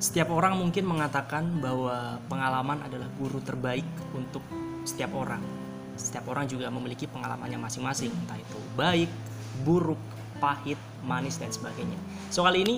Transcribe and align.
Setiap 0.00 0.32
orang 0.32 0.56
mungkin 0.56 0.88
mengatakan 0.88 1.60
bahwa 1.60 2.16
pengalaman 2.24 2.80
adalah 2.80 3.04
guru 3.20 3.36
terbaik 3.44 3.84
untuk 4.16 4.40
setiap 4.88 5.12
orang. 5.12 5.44
Setiap 5.92 6.24
orang 6.32 6.48
juga 6.48 6.72
memiliki 6.72 7.04
pengalamannya 7.04 7.60
masing-masing, 7.60 8.08
entah 8.08 8.40
itu 8.40 8.56
baik, 8.80 9.12
buruk, 9.60 10.00
pahit, 10.40 10.80
manis 11.04 11.36
dan 11.36 11.52
sebagainya. 11.52 12.00
So 12.32 12.48
kali 12.48 12.64
ini 12.64 12.76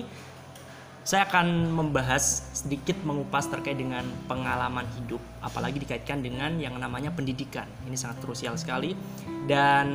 saya 1.07 1.23
akan 1.23 1.71
membahas 1.71 2.51
sedikit 2.51 2.99
mengupas 3.07 3.47
terkait 3.47 3.79
dengan 3.79 4.03
pengalaman 4.27 4.83
hidup, 4.99 5.23
apalagi 5.39 5.79
dikaitkan 5.79 6.19
dengan 6.19 6.59
yang 6.59 6.75
namanya 6.75 7.15
pendidikan. 7.15 7.71
Ini 7.87 7.95
sangat 7.95 8.19
krusial 8.19 8.59
sekali 8.59 8.99
dan 9.47 9.87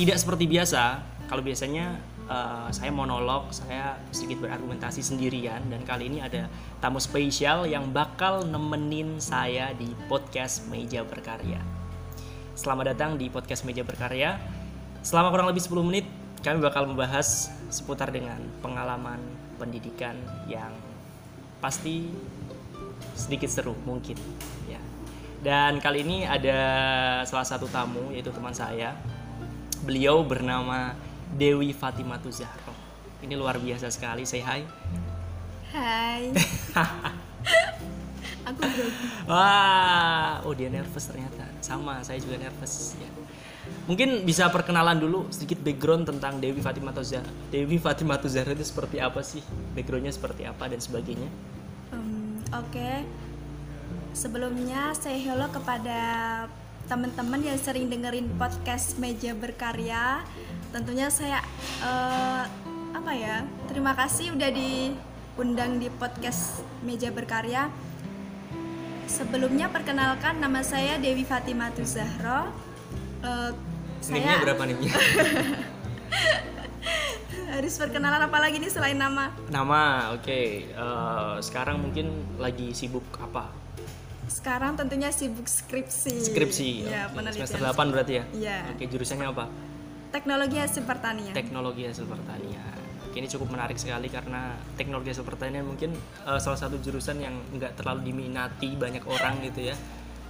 tidak 0.00 0.16
seperti 0.16 0.48
biasa. 0.48 1.04
Kalau 1.28 1.44
biasanya 1.44 2.00
uh, 2.28 2.68
saya 2.72 2.90
monolog, 2.92 3.52
saya 3.52 3.98
sedikit 4.10 4.44
berargumentasi 4.44 5.04
sendirian 5.04 5.60
dan 5.68 5.84
kali 5.84 6.08
ini 6.08 6.18
ada 6.24 6.48
tamu 6.80 7.00
spesial 7.00 7.68
yang 7.68 7.92
bakal 7.92 8.44
nemenin 8.44 9.20
saya 9.20 9.72
di 9.76 9.92
podcast 10.08 10.64
Meja 10.68 11.04
Berkarya. 11.04 11.60
Selamat 12.54 12.94
datang 12.94 13.18
di 13.18 13.28
podcast 13.28 13.66
Meja 13.66 13.82
Berkarya. 13.82 14.38
Selama 15.04 15.28
kurang 15.34 15.50
lebih 15.52 15.60
10 15.60 15.84
menit 15.84 16.06
kami 16.44 16.60
bakal 16.60 16.84
membahas 16.84 17.48
seputar 17.72 18.12
dengan 18.12 18.36
pengalaman 18.60 19.20
pendidikan 19.56 20.16
yang 20.44 20.72
pasti 21.60 22.12
sedikit 23.16 23.48
seru 23.48 23.74
mungkin 23.84 24.16
ya. 24.68 24.80
Dan 25.44 25.76
kali 25.76 26.04
ini 26.04 26.24
ada 26.24 26.56
salah 27.28 27.44
satu 27.44 27.68
tamu 27.68 28.12
yaitu 28.12 28.32
teman 28.32 28.56
saya. 28.56 28.96
Beliau 29.84 30.24
bernama 30.24 30.96
Dewi 31.34 31.74
Fatimah 31.74 32.22
Zahro. 32.30 32.72
Ini 33.18 33.34
luar 33.34 33.58
biasa 33.58 33.90
sekali. 33.90 34.22
Say 34.22 34.40
hi. 34.40 34.62
Hai. 35.74 36.30
Aku 38.44 38.60
grogi. 38.60 38.92
Wah, 39.26 40.44
oh 40.46 40.54
dia 40.54 40.70
nervous 40.70 41.10
ternyata. 41.10 41.48
Sama, 41.58 42.04
saya 42.04 42.20
juga 42.20 42.38
nervous 42.38 42.94
ya. 43.00 43.10
Mungkin 43.88 44.28
bisa 44.28 44.52
perkenalan 44.52 45.00
dulu 45.00 45.32
sedikit 45.32 45.56
background 45.64 46.04
tentang 46.04 46.36
Dewi 46.38 46.60
Fatimah 46.60 46.92
Zahra. 47.00 47.32
Dewi 47.48 47.80
Fatimah 47.80 48.20
Zahra 48.28 48.52
itu 48.52 48.68
seperti 48.68 49.00
apa 49.00 49.24
sih? 49.24 49.40
Backgroundnya 49.72 50.12
seperti 50.12 50.44
apa 50.44 50.68
dan 50.68 50.78
sebagainya? 50.78 51.32
Um, 51.90 52.38
Oke. 52.52 52.70
Okay. 52.70 52.98
Sebelumnya 54.14 54.94
saya 54.94 55.18
hello 55.18 55.50
kepada 55.50 55.98
teman-teman 56.84 57.40
yang 57.40 57.56
sering 57.56 57.88
dengerin 57.88 58.28
podcast 58.36 59.00
Meja 59.00 59.32
Berkarya. 59.32 60.20
Tentunya 60.70 61.08
saya 61.08 61.40
uh, 61.80 62.44
apa 62.92 63.12
ya? 63.16 63.46
Terima 63.70 63.96
kasih 63.96 64.36
udah 64.36 64.50
diundang 64.52 65.80
di 65.80 65.88
podcast 65.88 66.60
Meja 66.84 67.08
Berkarya. 67.08 67.72
Sebelumnya 69.08 69.68
perkenalkan 69.72 70.40
nama 70.40 70.60
saya 70.64 70.96
Dewi 71.00 71.24
Fatimah 71.24 71.72
Zahra 71.84 72.48
uh, 73.24 73.50
saya 74.04 74.44
berapa 74.44 74.62
nih? 74.68 74.76
harus 77.54 77.78
perkenalan 77.78 78.26
apa 78.26 78.38
lagi 78.42 78.58
nih 78.58 78.66
selain 78.66 78.98
nama? 78.98 79.30
Nama, 79.46 80.10
oke. 80.18 80.26
Okay. 80.26 80.74
Uh, 80.74 81.38
eh, 81.38 81.46
sekarang 81.46 81.78
mungkin 81.80 82.10
lagi 82.36 82.74
sibuk 82.74 83.06
apa? 83.22 83.63
Sekarang 84.34 84.74
tentunya 84.74 85.14
sibuk 85.14 85.46
skripsi. 85.46 86.34
Skripsi. 86.34 86.90
Ya, 86.90 87.06
okay. 87.06 87.38
Semester 87.38 87.62
8 87.62 87.94
berarti 87.94 88.12
ya? 88.18 88.24
Iya. 88.34 88.58
Oke, 88.74 88.90
jurusannya 88.90 89.30
apa? 89.30 89.46
Teknologi 90.10 90.58
hasil 90.58 90.82
pertanian. 90.82 91.34
Teknologi 91.34 91.82
hasil 91.86 92.06
pertanian. 92.10 92.78
Oke, 93.06 93.22
ini 93.22 93.30
cukup 93.30 93.54
menarik 93.54 93.78
sekali 93.78 94.10
karena 94.10 94.58
teknologi 94.74 95.14
hasil 95.14 95.22
pertanian 95.22 95.62
mungkin 95.62 95.94
uh, 96.26 96.42
salah 96.42 96.58
satu 96.58 96.82
jurusan 96.82 97.22
yang 97.22 97.34
nggak 97.54 97.78
terlalu 97.78 98.10
diminati 98.10 98.74
banyak 98.74 99.06
orang 99.06 99.38
gitu 99.46 99.70
ya 99.70 99.78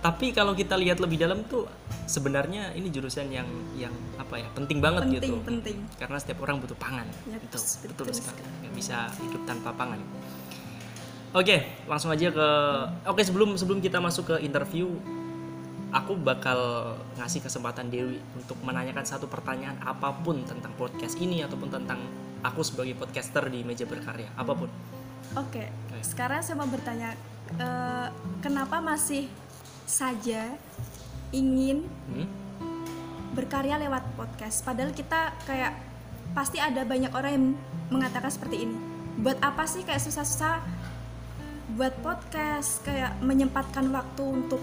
tapi 0.04 0.36
kalau 0.36 0.52
kita 0.52 0.76
lihat 0.76 1.00
lebih 1.00 1.16
dalam 1.16 1.48
tuh 1.48 1.64
sebenarnya 2.04 2.76
ini 2.76 2.92
jurusan 2.92 3.24
yang 3.32 3.48
yang 3.72 3.96
apa 4.20 4.36
ya 4.36 4.48
penting 4.52 4.76
banget 4.76 5.08
penting, 5.08 5.32
gitu 5.32 5.34
penting 5.40 5.76
karena 5.96 6.20
setiap 6.20 6.44
orang 6.44 6.60
butuh 6.60 6.76
pangan 6.76 7.08
ya, 7.24 7.40
itu 7.40 7.56
betul, 7.88 8.04
betul 8.04 8.20
sekali 8.20 8.44
nggak 8.44 8.74
bisa 8.76 9.08
hidup 9.24 9.40
tanpa 9.48 9.72
pangan 9.72 9.96
oke 11.34 11.56
langsung 11.90 12.14
aja 12.14 12.30
ke 12.30 12.48
oke 13.10 13.20
sebelum 13.26 13.58
sebelum 13.58 13.82
kita 13.82 13.98
masuk 13.98 14.30
ke 14.30 14.46
interview 14.46 14.86
aku 15.90 16.18
bakal 16.18 16.94
ngasih 17.18 17.42
kesempatan 17.42 17.90
Dewi 17.90 18.18
untuk 18.34 18.58
menanyakan 18.62 19.02
satu 19.06 19.26
pertanyaan 19.26 19.78
apa 19.82 20.14
pun 20.14 20.42
tentang 20.46 20.70
podcast 20.78 21.18
ini 21.18 21.42
ataupun 21.42 21.70
tentang 21.70 21.98
aku 22.46 22.62
sebagai 22.62 22.94
podcaster 22.98 23.46
di 23.50 23.66
meja 23.66 23.86
berkarya 23.86 24.30
apa 24.38 24.52
pun 24.54 24.70
oke 25.34 25.50
okay. 25.50 25.70
sekarang 26.06 26.42
saya 26.42 26.54
mau 26.58 26.70
bertanya 26.70 27.18
uh, 27.58 28.08
kenapa 28.38 28.78
masih 28.78 29.26
saja 29.86 30.54
ingin 31.34 31.82
hmm? 32.14 32.26
berkarya 33.34 33.74
lewat 33.82 34.06
podcast 34.14 34.62
padahal 34.62 34.94
kita 34.94 35.34
kayak 35.46 35.74
pasti 36.34 36.62
ada 36.62 36.86
banyak 36.86 37.10
orang 37.10 37.32
yang 37.34 37.46
mengatakan 37.90 38.30
seperti 38.30 38.66
ini 38.70 38.78
buat 39.18 39.38
apa 39.38 39.62
sih 39.66 39.86
kayak 39.86 40.02
susah-susah 40.02 40.58
buat 41.74 41.94
podcast 42.06 42.86
kayak 42.86 43.18
menyempatkan 43.18 43.90
waktu 43.90 44.22
untuk 44.22 44.62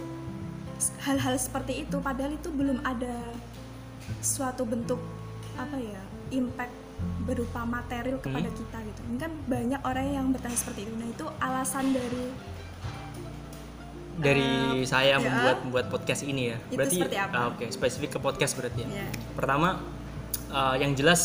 hal-hal 1.03 1.35
seperti 1.35 1.83
itu 1.83 1.99
padahal 1.99 2.33
itu 2.33 2.49
belum 2.49 2.79
ada 2.87 3.19
suatu 4.23 4.63
bentuk 4.63 4.97
apa 5.59 5.75
ya 5.77 6.01
impact 6.31 6.73
berupa 7.27 7.67
material 7.67 8.17
kepada 8.23 8.49
hmm. 8.49 8.57
kita 8.57 8.77
gitu 8.87 9.01
ini 9.11 9.17
kan 9.19 9.31
banyak 9.45 9.81
orang 9.83 10.07
yang 10.07 10.25
bertanya 10.31 10.57
seperti 10.57 10.87
itu 10.87 10.93
nah 10.95 11.07
itu 11.11 11.25
alasan 11.43 11.85
dari 11.91 12.25
dari 14.21 14.47
uh, 14.79 14.85
saya 14.85 15.17
ya. 15.17 15.23
membuat 15.23 15.57
membuat 15.65 15.85
podcast 15.89 16.21
ini 16.21 16.53
ya. 16.53 16.57
Itu 16.69 16.77
berarti 16.77 16.97
seperti 16.99 17.17
apa? 17.17 17.33
Uh, 17.33 17.41
oke, 17.49 17.57
okay, 17.57 17.67
spesifik 17.73 18.09
ke 18.13 18.19
podcast 18.21 18.53
berarti 18.53 18.85
ya. 18.85 19.01
Yeah. 19.01 19.09
Pertama 19.33 19.81
uh, 20.51 20.75
yang 20.77 20.93
jelas 20.93 21.21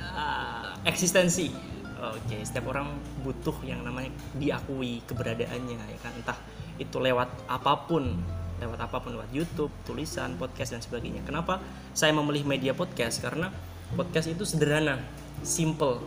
uh, 0.00 0.74
eksistensi. 0.82 1.75
Oke, 2.14 2.36
okay, 2.36 2.40
setiap 2.46 2.70
orang 2.70 2.94
butuh 3.24 3.56
yang 3.66 3.82
namanya 3.82 4.12
diakui 4.38 5.02
keberadaannya 5.08 5.76
ya 5.80 5.98
kan 5.98 6.12
entah 6.14 6.38
itu 6.76 6.96
lewat 7.00 7.28
apa 7.48 7.72
pun 7.88 8.14
lewat 8.56 8.78
apa 8.88 8.96
pun 9.00 9.16
lewat 9.16 9.30
YouTube, 9.32 9.72
tulisan, 9.84 10.36
podcast 10.40 10.72
dan 10.72 10.80
sebagainya. 10.80 11.20
Kenapa 11.26 11.60
saya 11.92 12.16
memilih 12.16 12.48
media 12.48 12.72
podcast? 12.72 13.20
Karena 13.20 13.52
podcast 13.92 14.32
itu 14.32 14.48
sederhana, 14.48 14.96
simple, 15.44 16.00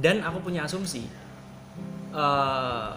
dan 0.00 0.24
aku 0.24 0.48
punya 0.48 0.64
asumsi 0.64 1.04
uh, 2.14 2.96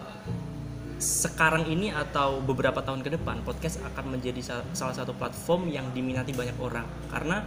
sekarang 0.98 1.68
ini 1.68 1.90
atau 1.90 2.40
beberapa 2.40 2.80
tahun 2.80 3.02
ke 3.02 3.18
depan 3.18 3.42
podcast 3.42 3.82
akan 3.82 4.14
menjadi 4.16 4.62
salah 4.72 4.94
satu 4.94 5.12
platform 5.12 5.68
yang 5.68 5.90
diminati 5.90 6.30
banyak 6.32 6.56
orang 6.62 6.86
karena 7.10 7.44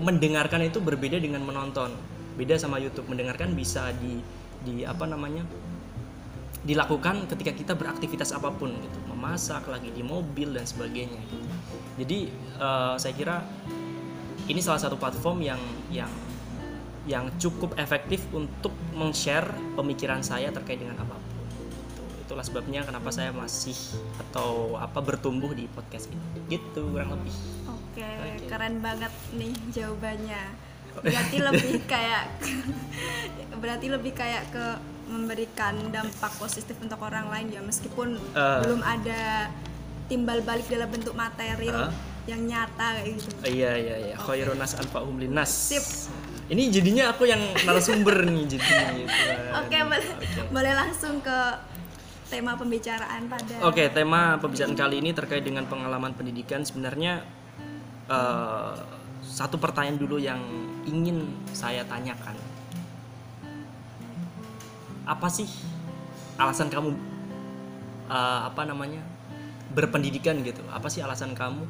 mendengarkan 0.00 0.64
itu 0.64 0.80
berbeda 0.80 1.20
dengan 1.20 1.44
menonton 1.44 1.92
beda 2.40 2.56
sama 2.56 2.80
YouTube. 2.80 3.12
Mendengarkan 3.12 3.52
bisa 3.52 3.92
di 4.00 4.24
di 4.64 4.88
apa 4.88 5.04
namanya 5.04 5.44
dilakukan 6.64 7.28
ketika 7.28 7.52
kita 7.52 7.72
beraktivitas 7.76 8.32
apa 8.32 8.48
pun 8.48 8.72
gitu. 8.72 8.98
Memasak 9.12 9.68
lagi 9.68 9.92
di 9.92 10.00
mobil 10.00 10.56
dan 10.56 10.64
sebagainya 10.64 11.20
gitu. 11.28 11.46
Jadi 12.00 12.18
uh, 12.56 12.96
saya 12.96 13.12
kira 13.12 13.36
ini 14.48 14.64
salah 14.64 14.80
satu 14.80 14.96
platform 14.96 15.44
yang 15.44 15.60
yang 15.92 16.10
yang 17.04 17.28
cukup 17.36 17.76
efektif 17.76 18.24
untuk 18.32 18.72
meng-share 18.96 19.48
pemikiran 19.76 20.20
saya 20.24 20.52
terkait 20.52 20.80
dengan 20.80 21.00
apa 21.00 21.16
pun 21.16 21.30
itulah 22.30 22.46
sebabnya 22.46 22.86
kenapa 22.86 23.10
saya 23.10 23.34
masih 23.34 23.74
atau 24.22 24.78
apa 24.78 25.02
bertumbuh 25.02 25.50
di 25.50 25.66
podcast 25.66 26.06
ini. 26.14 26.22
Gitu 26.46 26.78
kurang 26.86 27.10
lebih. 27.18 27.34
Oke 27.66 28.06
okay, 28.06 28.38
okay. 28.38 28.46
keren 28.46 28.78
banget 28.78 29.10
nih 29.34 29.50
jawabannya 29.74 30.69
berarti 30.98 31.36
lebih 31.38 31.74
kayak 31.86 32.22
berarti 33.62 33.86
lebih 33.86 34.12
kayak 34.16 34.50
ke 34.50 34.66
memberikan 35.10 35.74
dampak 35.90 36.32
positif 36.38 36.78
untuk 36.78 37.02
orang 37.02 37.26
lain 37.30 37.50
ya 37.50 37.60
meskipun 37.62 38.14
uh, 38.34 38.62
belum 38.62 38.80
ada 38.82 39.50
timbal 40.06 40.38
balik 40.42 40.66
dalam 40.70 40.90
bentuk 40.90 41.14
material 41.14 41.90
uh, 41.90 41.94
yang 42.26 42.42
nyata 42.46 42.98
kayak 42.98 43.18
gitu. 43.18 43.28
Iya 43.42 43.72
iya 43.78 43.96
iya. 44.10 44.14
Okay. 44.18 44.42
Khairun 44.42 44.58
nas 44.58 44.78
anfa'uhum 44.78 45.18
linnas. 45.18 45.50
Sip. 45.50 45.86
Ini 46.50 46.66
jadinya 46.70 47.14
aku 47.14 47.30
yang 47.30 47.38
narasumber 47.62 48.26
nih 48.26 48.58
jadinya 48.58 48.86
gitu. 48.98 49.14
Oke, 49.54 49.70
okay, 49.70 49.80
boleh, 49.86 50.10
okay. 50.18 50.42
boleh 50.50 50.72
langsung 50.74 51.22
ke 51.22 51.38
tema 52.26 52.58
pembicaraan 52.58 53.30
pada 53.30 53.54
Oke, 53.66 53.86
okay, 53.86 53.86
tema 53.90 54.34
pembicaraan 54.42 54.74
kali 54.74 54.98
ini 54.98 55.10
terkait 55.14 55.46
dengan 55.46 55.66
pengalaman 55.70 56.10
pendidikan 56.14 56.66
sebenarnya 56.66 57.22
uh, 58.10 58.99
satu 59.30 59.54
pertanyaan 59.62 59.98
dulu 60.02 60.18
yang 60.18 60.42
ingin 60.82 61.30
saya 61.54 61.86
tanyakan. 61.86 62.34
Apa 65.06 65.30
sih 65.30 65.46
alasan 66.34 66.66
kamu 66.66 66.98
uh, 68.10 68.50
apa 68.50 68.66
namanya? 68.66 69.02
berpendidikan 69.70 70.34
gitu? 70.42 70.66
Apa 70.74 70.90
sih 70.90 70.98
alasan 70.98 71.30
kamu 71.30 71.62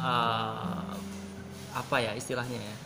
uh, 0.00 0.96
apa 1.76 1.96
ya 2.00 2.16
istilahnya 2.16 2.56
ya? 2.56 2.76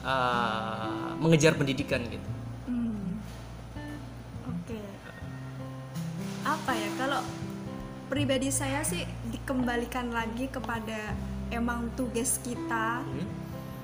Uh, 0.00 1.12
mengejar 1.20 1.52
pendidikan 1.60 2.00
gitu 2.08 2.38
apa 6.68 6.72
ya 6.72 6.88
kalau 6.96 7.20
pribadi 8.08 8.48
saya 8.48 8.80
sih 8.80 9.04
dikembalikan 9.28 10.08
lagi 10.08 10.48
kepada 10.48 11.12
emang 11.50 11.88
tugas 11.94 12.38
kita 12.40 13.00
Hmm? 13.02 13.26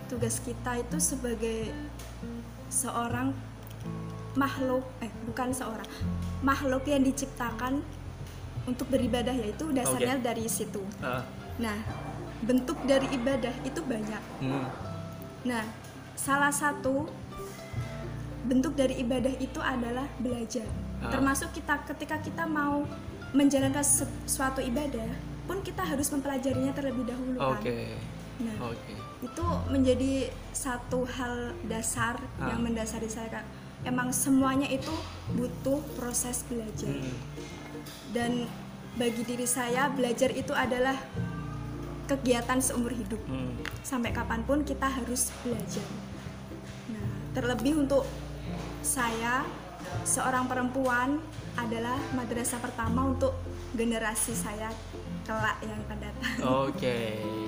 tugas 0.04 0.36
kita 0.38 0.78
itu 0.78 0.96
sebagai 1.00 1.72
seorang 2.68 3.32
makhluk 4.34 4.84
eh 4.98 5.10
bukan 5.24 5.48
seorang 5.50 5.86
makhluk 6.42 6.84
yang 6.84 7.00
diciptakan 7.00 7.80
untuk 8.64 8.88
beribadah 8.88 9.32
yaitu 9.32 9.70
dasarnya 9.70 10.18
dari 10.18 10.48
situ. 10.48 10.80
Ah, 11.00 11.24
Nah, 11.54 11.76
bentuk 12.42 12.76
dari 12.84 13.06
ibadah 13.12 13.52
itu 13.62 13.80
banyak. 13.80 14.22
hmm. 14.42 14.66
Nah, 15.46 15.64
salah 16.14 16.50
satu 16.50 17.06
bentuk 18.44 18.74
dari 18.74 19.00
ibadah 19.00 19.32
itu 19.38 19.60
adalah 19.60 20.04
belajar. 20.18 20.66
Ah. 21.00 21.12
Termasuk 21.12 21.52
kita 21.54 21.80
ketika 21.86 22.16
kita 22.20 22.44
mau 22.44 22.84
menjalankan 23.32 23.84
suatu 24.26 24.60
ibadah 24.60 25.08
pun 25.44 25.60
kita 25.60 25.84
harus 25.84 26.08
mempelajarinya 26.08 26.72
terlebih 26.72 27.04
dahulu 27.04 27.36
kan. 27.36 27.60
Oke. 27.60 27.78
Nah, 28.34 28.56
Oke. 28.66 28.94
itu 29.22 29.46
menjadi 29.70 30.12
satu 30.50 31.06
hal 31.06 31.54
dasar 31.64 32.18
Ah. 32.40 32.50
yang 32.50 32.66
mendasari 32.66 33.06
saya 33.06 33.40
Kak. 33.40 33.46
Emang 33.84 34.10
semuanya 34.10 34.66
itu 34.66 34.90
butuh 35.36 35.78
proses 35.94 36.42
belajar. 36.48 36.88
Hmm. 36.88 37.14
Dan 38.10 38.48
bagi 38.96 39.22
diri 39.22 39.44
saya 39.44 39.92
belajar 39.92 40.32
itu 40.32 40.56
adalah 40.56 40.96
kegiatan 42.04 42.58
seumur 42.60 42.92
hidup. 42.92 43.20
Hmm. 43.28 43.54
Sampai 43.84 44.10
kapan 44.10 44.40
pun 44.44 44.64
kita 44.64 44.88
harus 44.88 45.28
belajar. 45.44 45.84
Nah, 46.90 47.06
terlebih 47.36 47.80
untuk 47.80 48.08
saya 48.80 49.44
seorang 50.04 50.48
perempuan 50.48 51.20
adalah 51.54 51.96
madrasah 52.12 52.58
pertama 52.58 53.04
untuk 53.04 53.36
generasi 53.74 54.32
saya 54.32 54.70
kelak 55.24 55.58
yang 55.60 55.78
akan 55.84 55.98
datang. 55.98 56.32
Oke, 56.68 56.98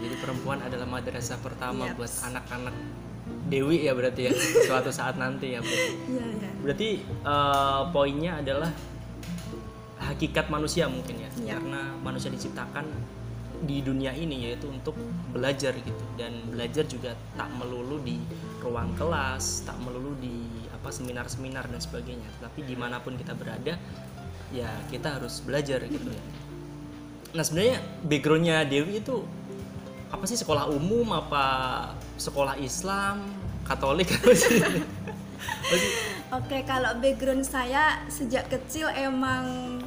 jadi 0.02 0.16
perempuan 0.18 0.58
adalah 0.60 0.84
madrasah 0.84 1.38
pertama 1.38 1.86
Yaps. 1.86 1.96
buat 1.96 2.12
anak-anak 2.26 2.76
Dewi 3.46 3.86
ya 3.86 3.94
berarti 3.94 4.26
ya 4.26 4.32
suatu 4.66 4.90
saat 4.90 5.14
nanti 5.16 5.54
ya 5.54 5.62
berarti. 5.62 5.92
Iya, 6.10 6.24
iya. 6.26 6.50
Berarti 6.62 6.88
eh, 7.04 7.82
poinnya 7.90 8.32
adalah 8.42 8.70
hakikat 9.96 10.46
manusia 10.48 10.86
mungkin 10.86 11.18
ya, 11.18 11.30
Iya. 11.34 11.56
karena 11.56 11.80
manusia 11.98 12.28
diciptakan 12.28 12.86
di 13.56 13.80
dunia 13.80 14.12
ini 14.12 14.50
yaitu 14.50 14.68
untuk 14.68 14.92
belajar 15.32 15.72
gitu 15.72 16.04
dan 16.20 16.36
belajar 16.52 16.84
juga 16.84 17.16
tak 17.34 17.48
melulu 17.56 18.02
di 18.04 18.20
ruang 18.60 18.92
kelas, 18.94 19.64
tak 19.64 19.78
melulu 19.80 20.12
di 20.20 20.44
apa 20.70 20.92
seminar-seminar 20.92 21.64
dan 21.66 21.80
sebagainya, 21.80 22.28
tapi 22.38 22.62
di 22.62 22.76
mana 22.76 23.00
pun 23.00 23.16
kita 23.16 23.32
berada 23.32 23.80
ya 24.50 24.70
kita 24.88 25.18
harus 25.18 25.42
belajar 25.42 25.82
gitu 25.84 26.08
ya. 26.08 26.24
Nah 27.34 27.42
sebenarnya 27.42 27.78
backgroundnya 28.02 28.56
Dewi 28.64 29.00
itu 29.00 29.26
apa 30.06 30.24
sih 30.24 30.38
sekolah 30.38 30.70
umum 30.70 31.10
apa 31.12 31.44
sekolah 32.16 32.56
Islam 32.56 33.26
Katolik 33.66 34.06
apa 34.16 34.32
sih? 34.32 34.62
Oke, 36.32 36.62
kalau 36.64 36.96
background 36.98 37.42
saya 37.42 38.02
sejak 38.08 38.48
kecil 38.48 38.88
emang 38.90 39.78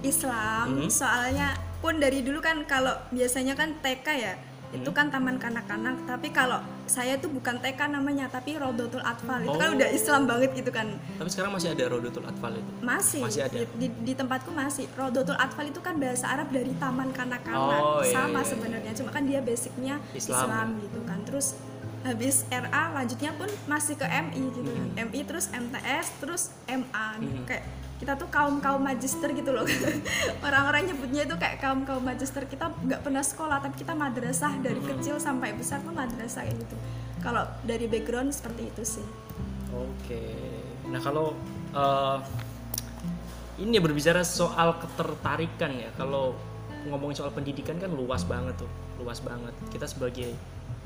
Islam, 0.00 0.86
Mhm. 0.86 0.90
soalnya 0.90 1.58
pun 1.78 1.98
dari 1.98 2.22
dulu 2.22 2.38
kan 2.38 2.62
kalau 2.64 2.94
biasanya 3.10 3.54
kan 3.54 3.74
TK 3.82 4.06
ya, 4.14 4.34
itu 4.70 4.90
kan 4.90 5.08
taman 5.08 5.36
kanak-kanak, 5.36 6.04
tapi 6.04 6.28
kalau 6.28 6.60
saya 6.84 7.16
tuh 7.16 7.28
bukan 7.28 7.56
TK 7.56 7.88
namanya, 7.88 8.28
tapi 8.28 8.54
Rodotul 8.54 9.00
Atfal. 9.00 9.40
Itu 9.40 9.54
kan 9.54 9.72
Oh. 9.72 9.76
udah 9.76 9.88
Islam 9.88 10.22
banget 10.24 10.50
gitu 10.52 10.68
kan. 10.68 10.92
Tapi 11.14 11.28
sekarang 11.28 11.52
masih 11.52 11.72
ada 11.72 11.84
Rodotul 11.86 12.24
Atfal 12.24 12.52
itu. 12.52 12.70
Masih, 12.78 13.20
Masih 13.20 13.42
ada? 13.42 13.56
Di, 13.56 13.66
di- 13.78 13.98
di 14.02 14.12
tempatku 14.12 14.50
masih. 14.50 14.84
Rodotul 14.92 15.34
Atfal 15.34 15.66
itu 15.66 15.78
kan 15.78 15.96
bahasa 15.96 16.28
Arab 16.28 16.48
dari 16.48 16.72
taman 16.74 17.08
kanak-kanak. 17.10 17.80
Oh, 17.80 18.00
iya, 18.00 18.12
Sama 18.12 18.28
iya, 18.30 18.38
iya. 18.38 18.44
sebenarnya, 18.46 18.92
cuma 18.94 19.10
kan 19.10 19.22
dia 19.22 19.40
basicnya 19.40 19.96
Islam. 20.12 20.36
Islam, 20.42 20.66
gitu 20.80 21.00
kan. 21.02 21.18
Terus 21.24 21.46
habis 22.00 22.36
RA 22.48 22.82
lanjutnya 22.92 23.32
pun 23.34 23.48
masih 23.64 23.94
ke 23.94 24.04
MI 24.04 24.42
gitu 24.50 24.64
kan. 24.66 24.84
Hmm. 24.86 25.04
MI 25.08 25.20
terus 25.24 25.46
MTS 25.48 26.06
terus 26.18 26.42
MA 26.64 27.06
gitu. 27.18 27.34
Hmm. 27.34 27.46
Kayak 27.46 27.64
kita 27.98 28.14
tuh 28.14 28.30
kaum 28.30 28.62
kaum 28.62 28.78
magister 28.78 29.30
gitu 29.34 29.50
loh 29.50 29.66
orang-orang 30.46 30.94
nyebutnya 30.94 31.26
itu 31.26 31.34
kayak 31.34 31.58
kaum 31.58 31.82
kaum 31.82 32.02
magister 32.02 32.46
kita 32.46 32.70
nggak 32.70 33.02
pernah 33.02 33.22
sekolah 33.22 33.58
tapi 33.58 33.74
kita 33.82 33.92
madrasah 33.92 34.54
dari 34.62 34.78
kecil 34.78 35.18
sampai 35.18 35.52
besar 35.58 35.82
pun 35.82 35.98
madrasah 35.98 36.46
kayak 36.46 36.56
gitu 36.62 36.76
kalau 37.18 37.42
dari 37.66 37.90
background 37.90 38.30
seperti 38.30 38.70
itu 38.70 38.82
sih 38.86 39.06
Oke. 39.74 40.24
Nah 40.88 41.00
kalau 41.00 41.36
eh, 41.76 42.18
ini 43.60 43.76
berbicara 43.82 44.24
soal 44.24 44.78
ketertarikan 44.80 45.72
ya. 45.76 45.90
Kalau 45.98 46.32
ngomongin 46.88 47.20
soal 47.20 47.34
pendidikan 47.34 47.76
kan 47.76 47.92
luas 47.92 48.24
banget 48.24 48.56
tuh, 48.56 48.70
luas 49.02 49.20
banget. 49.20 49.52
Kita 49.68 49.84
sebagai 49.84 50.32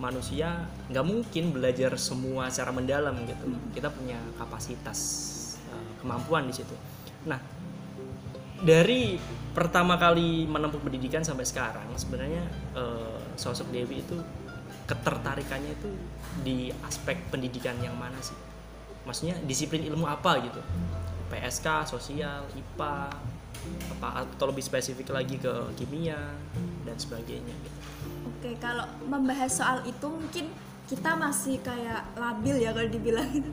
manusia 0.01 0.67
nggak 0.89 1.05
mungkin 1.05 1.53
belajar 1.53 1.95
semua 2.01 2.51
secara 2.51 2.75
mendalam 2.75 3.15
gitu. 3.29 3.45
Kita 3.77 3.93
punya 3.93 4.19
kapasitas 4.41 4.99
eh, 5.71 5.91
kemampuan 6.03 6.51
di 6.51 6.55
situ. 6.57 6.75
Nah 7.27 7.41
dari 8.63 9.19
pertama 9.53 9.99
kali 9.99 10.47
menempuh 10.47 10.81
pendidikan 10.81 11.27
sampai 11.27 11.45
sekarang 11.45 11.87
sebenarnya 11.99 12.45
eh, 12.79 13.21
sosok 13.37 13.69
Dewi 13.75 14.01
itu 14.01 14.17
ketertarikannya 14.87 15.73
itu 15.73 15.91
di 16.43 16.59
aspek 16.87 17.19
pendidikan 17.31 17.77
yang 17.83 17.95
mana 17.95 18.19
sih? 18.23 18.37
Maksudnya 19.03 19.39
disiplin 19.47 19.83
ilmu 19.83 20.07
apa 20.07 20.39
gitu? 20.43 20.63
PSK, 21.33 21.89
sosial, 21.89 22.45
IPA, 22.53 23.09
apa 23.99 24.27
atau 24.27 24.45
lebih 24.51 24.63
spesifik 24.65 25.15
lagi 25.15 25.39
ke 25.39 25.53
kimia 25.79 26.19
dan 26.83 26.97
sebagainya 26.99 27.55
gitu. 27.55 27.79
Oke, 28.27 28.51
kalau 28.59 28.85
membahas 29.07 29.51
soal 29.55 29.79
itu 29.87 30.07
mungkin 30.07 30.51
kita 30.91 31.15
masih 31.15 31.63
kayak 31.63 32.05
labil 32.19 32.59
ya 32.59 32.75
kalau 32.75 32.91
dibilang 32.91 33.29
gitu. 33.31 33.51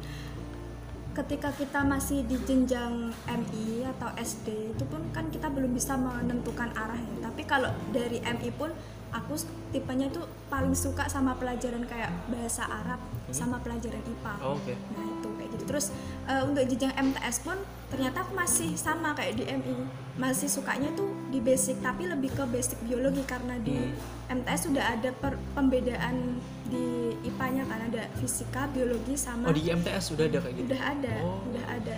Ketika 1.10 1.50
kita 1.52 1.82
masih 1.84 2.22
di 2.30 2.38
jenjang 2.46 3.12
MI 3.26 3.84
atau 3.98 4.14
SD 4.14 4.78
itu 4.78 4.84
pun 4.88 5.02
kan 5.10 5.28
kita 5.34 5.50
belum 5.50 5.74
bisa 5.74 5.98
menentukan 5.98 6.70
arahnya. 6.78 7.18
Tapi 7.26 7.44
kalau 7.50 7.74
dari 7.90 8.22
MI 8.22 8.54
pun 8.54 8.70
aku 9.10 9.34
tipenya 9.74 10.08
itu 10.10 10.22
paling 10.54 10.78
suka 10.78 11.10
sama 11.10 11.34
pelajaran 11.34 11.82
kayak 11.90 12.14
bahasa 12.30 12.62
Arab 12.70 13.02
sama 13.34 13.58
pelajaran 13.62 14.02
IPA. 14.06 14.34
Oh, 14.42 14.54
Oke. 14.58 14.78
Nah 14.94 15.06
itu 15.06 15.28
kayak 15.34 15.50
gitu. 15.58 15.64
Terus 15.66 15.86
eh, 16.30 16.42
untuk 16.46 16.64
jenjang 16.70 16.94
MTS 16.94 17.38
pun 17.42 17.58
ternyata 17.90 18.22
aku 18.22 18.38
masih 18.38 18.78
sama 18.78 19.18
kayak 19.18 19.34
di 19.38 19.44
MI. 19.50 19.74
Masih 20.22 20.46
sukanya 20.46 20.94
tuh 20.94 21.10
di 21.34 21.42
basic 21.42 21.82
tapi 21.82 22.06
lebih 22.06 22.34
ke 22.38 22.44
basic 22.50 22.78
biologi 22.86 23.26
karena 23.26 23.58
di 23.58 23.94
MTS 24.30 24.70
sudah 24.70 24.94
ada 24.94 25.10
per- 25.14 25.42
pembedaan 25.58 26.38
di 26.70 26.86
IPA-nya 27.22 27.64
kan 27.66 27.80
ada 27.84 28.04
fisika, 28.16 28.70
biologi 28.70 29.14
sama 29.14 29.44
Oh 29.44 29.54
di 29.54 29.66
MTS 29.66 30.04
sudah 30.08 30.26
ada 30.26 30.40
kayak 30.40 30.56
gitu. 30.56 30.66
udah 30.68 30.82
ada, 30.84 31.14
Oh. 31.20 31.40
udah 31.46 31.66
ada. 31.68 31.98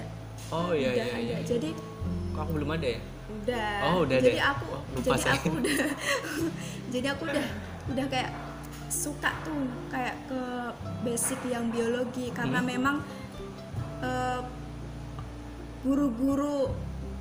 Oh 0.50 0.72
iya 0.72 0.90
udah 0.90 1.06
iya 1.06 1.13
ada. 1.13 1.20
iya. 1.22 1.38
Jadi 1.44 1.70
Kok 2.32 2.40
aku 2.40 2.51
belum 2.56 2.70
ada 2.72 2.88
ya? 2.88 3.00
udah. 3.32 3.72
Oh, 3.86 3.98
udah 4.04 4.18
jadi 4.18 4.40
ada. 4.40 4.51
aku 4.51 4.66
Wah, 4.68 4.82
lupa 4.90 5.04
jadi 5.04 5.20
saya. 5.22 5.36
aku 5.36 5.48
udah 5.54 5.75
jadi 6.94 7.08
aku 7.10 7.24
udah 7.25 7.46
udah 7.88 8.06
kayak 8.08 8.32
suka 8.88 9.32
tuh 9.42 9.60
kayak 9.88 10.16
ke 10.25 10.42
basic 11.01 11.40
yang 11.46 11.66
biologi 11.68 12.28
karena 12.32 12.60
Hmm. 12.60 12.68
memang 12.68 12.96
eh, 14.01 14.42
guru-guru 15.82 16.70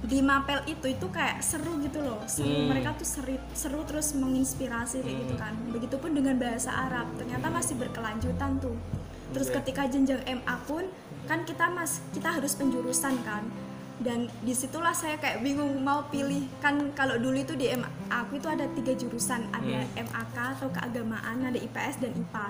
di 0.00 0.18
Mapel 0.20 0.64
itu 0.64 0.88
itu 0.88 1.06
kayak 1.06 1.40
seru 1.40 1.76
gitu 1.78 2.00
loh 2.00 2.20
seru 2.24 2.48
Hmm. 2.48 2.68
mereka 2.68 2.96
tuh 2.96 3.04
seri, 3.04 3.36
seru 3.52 3.84
terus 3.84 4.12
menginspirasi 4.14 5.00
kayak 5.00 5.18
gitu 5.20 5.34
Hmm. 5.34 5.42
kan 5.42 5.54
begitupun 5.70 6.10
dengan 6.12 6.36
bahasa 6.36 6.72
Arab 6.72 7.04
ternyata 7.14 7.46
masih 7.48 7.76
berkelanjutan 7.76 8.56
tuh 8.58 8.76
terus 9.30 9.48
Oke. 9.48 9.60
ketika 9.60 9.86
jenjang 9.86 10.24
MA 10.24 10.56
pun 10.64 10.88
kan 11.24 11.44
kita 11.44 11.68
mas 11.68 12.00
kita 12.10 12.32
harus 12.32 12.56
penjurusan 12.56 13.14
kan 13.22 13.44
dan 14.00 14.26
di 14.40 14.50
situlah 14.50 14.90
saya 14.90 15.20
kayak 15.20 15.44
bingung 15.44 15.76
mau 15.78 16.08
pilih 16.08 16.48
kan 16.58 16.88
kalau 16.90 17.14
dulu 17.14 17.36
itu 17.36 17.52
di 17.52 17.68
MA 17.68 17.84
aku 18.08 18.40
itu 18.40 18.48
ada 18.48 18.64
tiga 18.72 18.96
jurusan 18.96 19.44
ada 19.50 19.84
Hmm. 19.84 20.08
MAK 20.08 20.36
atau 20.56 20.68
keagamaan 20.70 21.44
ada 21.44 21.58
IPS 21.58 22.00
dan 22.00 22.16
IPA 22.16 22.46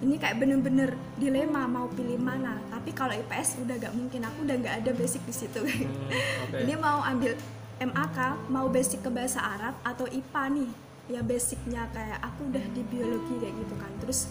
ini 0.00 0.16
kayak 0.16 0.36
bener-bener 0.36 0.90
dilema 1.14 1.64
mau 1.66 1.86
pilih 1.86 2.16
mana 2.16 2.56
tapi 2.66 2.90
kalau 2.90 3.12
IPS 3.12 3.60
udah 3.60 3.76
gak 3.78 3.92
mungkin 3.92 4.20
aku 4.22 4.38
udah 4.42 4.56
nggak 4.56 4.74
ada 4.80 4.90
basic 4.92 5.20
di 5.22 5.34
situ 5.34 5.60
Hmm, 5.60 6.08
oke. 6.42 6.56
ini 6.58 6.74
mau 6.74 7.00
ambil 7.02 7.36
MAK 7.78 8.18
mau 8.48 8.66
basic 8.66 9.00
ke 9.00 9.10
bahasa 9.10 9.40
Arab 9.40 9.76
atau 9.82 10.04
IPA 10.06 10.42
nih 10.50 10.70
ya 11.08 11.20
basicnya 11.20 11.84
kayak 11.90 12.18
aku 12.18 12.46
udah 12.46 12.64
di 12.70 12.82
biologi 12.82 13.34
kayak 13.36 13.54
gitu 13.56 13.74
kan 13.74 13.92
terus 13.98 14.28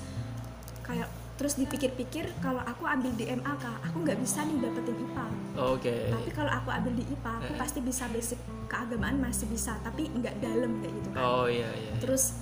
kayak 0.82 1.06
terus 1.36 1.56
dipikir-pikir 1.56 2.28
kalau 2.38 2.60
aku 2.62 2.84
ambil 2.84 3.14
di 3.14 3.26
MAK 3.26 3.64
aku 3.82 3.98
nggak 4.02 4.18
bisa 4.18 4.44
nih 4.44 4.58
dapetin 4.60 4.98
IPA 4.98 5.26
Oke. 5.62 5.96
tapi 6.10 6.30
kalau 6.32 6.52
aku 6.52 6.70
ambil 6.70 6.94
di 6.94 7.04
IPA 7.06 7.32
aku 7.38 7.52
Eh. 7.52 7.58
pasti 7.58 7.80
bisa 7.80 8.04
basic 8.08 8.40
keagamaan 8.66 9.18
masih 9.18 9.46
bisa 9.46 9.78
tapi 9.80 10.10
nggak 10.10 10.36
dalam 10.40 10.78
kayak 10.80 10.94
gitu 10.96 11.10
kan 11.10 11.20
Oh 11.20 11.46
iya 11.46 11.70
iya. 11.74 11.94
terus 11.98 12.38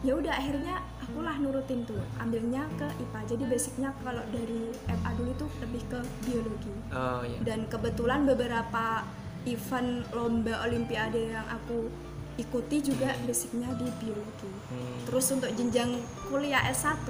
ya 0.00 0.12
udah 0.14 0.30
akhirnya 0.30 0.76
akulah 1.12 1.36
nurutin 1.36 1.84
tuh 1.84 2.00
ambilnya 2.16 2.64
ke 2.74 2.88
IPA 2.96 3.20
jadi 3.28 3.44
basicnya 3.44 3.90
kalau 4.00 4.24
dari 4.32 4.72
MA 4.88 5.10
dulu 5.12 5.32
tuh 5.36 5.50
lebih 5.60 5.84
ke 5.86 6.00
biologi 6.24 6.72
Oh 6.88 7.20
iya. 7.20 7.36
dan 7.44 7.68
kebetulan 7.68 8.24
beberapa 8.24 9.04
event 9.44 10.08
lomba 10.10 10.64
olimpiade 10.64 11.28
yang 11.28 11.44
aku 11.46 11.92
ikuti 12.34 12.80
juga 12.82 13.12
basicnya 13.22 13.68
di 13.76 13.84
biologi 14.00 14.48
Hmm. 14.72 15.04
terus 15.04 15.28
untuk 15.28 15.52
jenjang 15.52 15.92
kuliah 16.26 16.64
S1 16.64 17.04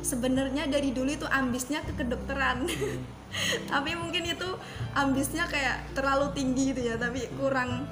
sebenarnya 0.00 0.64
dari 0.64 0.88
dulu 0.88 1.12
itu 1.12 1.28
ambisnya 1.28 1.84
ke 1.84 1.92
kedokteran 1.94 2.64
Hmm. 2.64 3.04
tapi 3.70 3.92
mungkin 3.92 4.24
itu 4.24 4.48
ambisnya 4.96 5.44
kayak 5.44 5.92
terlalu 5.92 6.32
tinggi 6.32 6.72
gitu 6.72 6.80
ya 6.80 6.96
tapi 6.96 7.28
kurang 7.36 7.84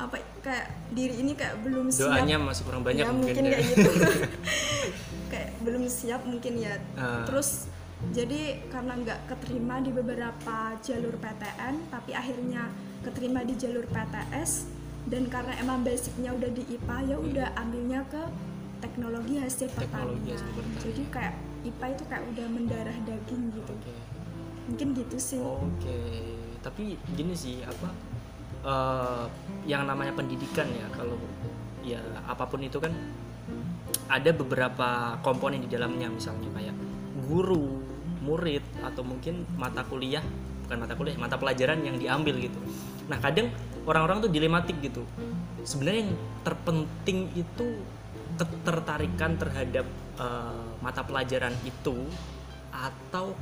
apa 0.00 0.16
kayak 0.40 0.66
diri 0.90 1.14
ini 1.18 1.32
kayak 1.32 1.60
belum 1.60 1.86
siap 1.88 2.16
Doanya 2.16 2.36
masih 2.38 2.62
kurang 2.64 2.80
banyak 2.80 3.04
ya, 3.04 3.10
mungkin, 3.10 3.34
mungkin 3.36 3.44
ya. 3.44 3.52
kayak 3.52 3.66
gitu 3.68 3.90
kayak 5.32 5.50
belum 5.60 5.82
siap 5.86 6.22
mungkin 6.24 6.54
ya 6.56 6.74
Ah. 6.94 7.22
terus 7.22 7.68
jadi 8.10 8.64
karena 8.66 8.96
nggak 8.96 9.20
keterima 9.28 9.76
di 9.78 9.90
beberapa 9.90 10.56
jalur 10.80 11.14
PTN 11.14 11.74
tapi 11.88 12.10
akhirnya 12.12 12.72
keterima 13.00 13.44
di 13.44 13.52
jalur 13.54 13.84
PTS 13.86 14.72
dan 15.04 15.28
karena 15.28 15.52
emang 15.56 15.80
basicnya 15.80 16.30
udah 16.30 16.48
di 16.48 16.64
IPA 16.66 16.96
ya 17.06 17.16
udah 17.16 17.48
ambilnya 17.54 18.00
ke 18.08 18.22
teknologi 18.80 19.36
hasil 19.36 19.68
Hmm. 19.68 19.76
Hasil 19.76 19.76
pertanian 19.76 20.40
jadi 20.78 21.02
kayak 21.10 21.34
IPA 21.62 21.86
itu 21.90 22.04
kayak 22.06 22.24
udah 22.26 22.46
mendarah 22.48 22.96
daging 23.04 23.42
gitu 23.50 23.68
Oke. 23.70 23.94
mungkin 24.66 24.88
gitu 24.94 25.16
sih 25.16 25.40
Oke, 25.40 26.00
tapi 26.58 26.96
gini 27.12 27.34
sih 27.34 27.60
apa 27.60 27.92
eh, 28.64 29.24
yang 29.68 29.84
namanya 29.84 30.12
pendidikan 30.16 30.66
ya 30.70 30.86
kalau 30.94 31.16
ya 31.80 32.00
apa 32.28 32.44
pun 32.44 32.60
itu 32.60 32.76
kan 32.76 32.92
ada 34.10 34.30
beberapa 34.34 35.16
komponen 35.22 35.62
di 35.62 35.70
dalamnya 35.70 36.10
misalnya 36.10 36.50
kayak 36.54 36.76
guru, 37.30 37.78
murid 38.26 38.62
atau 38.82 39.06
mungkin 39.06 39.46
mata 39.54 39.86
kuliah 39.86 40.22
bukan 40.66 40.86
mata 40.86 40.94
kuliah 40.94 41.16
mata 41.18 41.38
pelajaran 41.38 41.82
yang 41.82 41.96
diambil 41.98 42.38
gitu. 42.38 42.58
Nah 43.06 43.18
kadang 43.18 43.50
orang-orang 43.86 44.26
tuh 44.26 44.30
dilematik 44.30 44.78
gitu. 44.82 45.02
Sebenarnya 45.62 46.10
yang 46.10 46.14
terpenting 46.42 47.30
itu 47.34 47.68
ketertarikan 48.38 49.36
terhadap 49.38 49.86
eh, 50.18 50.66
mata 50.82 51.02
pelajaran 51.06 51.54
itu 51.66 52.06
atau 52.70 53.34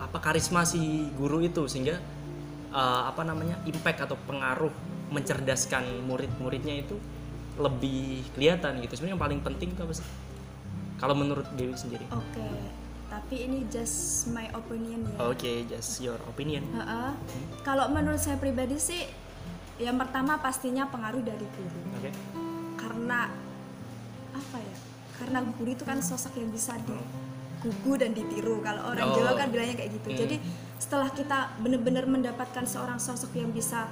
apa 0.00 0.18
karisma 0.20 0.66
si 0.66 1.08
guru 1.16 1.40
itu 1.40 1.64
sehingga 1.70 2.00
uh, 2.74 3.06
apa 3.06 3.22
namanya 3.22 3.56
impact 3.64 4.04
atau 4.04 4.18
pengaruh 4.26 4.74
mencerdaskan 5.08 6.02
murid-muridnya 6.04 6.82
itu 6.82 6.98
lebih 7.54 8.26
kelihatan 8.34 8.82
gitu 8.82 8.98
sebenarnya 8.98 9.14
yang 9.14 9.22
paling 9.22 9.40
penting 9.40 9.70
itu 9.72 9.80
apa 9.80 9.94
sih 9.94 10.06
kalau 10.98 11.14
menurut 11.14 11.46
Dewi 11.54 11.72
sendiri 11.72 12.02
oke 12.10 12.48
tapi 13.06 13.46
ini 13.46 13.62
just 13.70 14.26
my 14.28 14.50
opinion 14.50 15.06
ya 15.06 15.16
oke 15.22 15.52
just 15.70 16.02
your 16.02 16.18
opinion 16.26 16.66
Heeh. 16.74 17.14
Kalau 17.62 17.86
menurut 17.88 18.18
saya 18.18 18.36
pribadi 18.36 18.74
sih, 18.74 19.06
yang 19.78 19.94
pertama 19.96 20.36
pastinya 20.36 20.90
pengaruh 20.90 21.22
dari 21.22 21.46
guru. 21.46 21.80
oke 21.94 22.10
Karena 22.74 23.30
apa 24.34 24.58
ya? 24.58 24.76
Karena 25.16 25.38
guru 25.46 25.70
itu 25.72 25.86
kan 25.86 26.02
sosok 26.02 26.36
yang 26.36 26.50
bisa 26.50 26.74
digugu 26.82 27.92
dan 27.96 28.12
ditiru. 28.12 28.58
Kalau 28.60 28.90
orang 28.90 29.06
Oh. 29.08 29.14
Jawa 29.14 29.32
kan 29.38 29.48
bilangnya 29.48 29.78
kayak 29.78 29.90
gitu. 29.94 30.08
Hmm. 30.10 30.18
Jadi 30.26 30.36
setelah 30.78 31.08
kita 31.10 31.54
benar-benar 31.62 32.04
mendapatkan 32.04 32.64
seorang 32.66 32.98
sosok 32.98 33.34
yang 33.38 33.50
bisa 33.54 33.88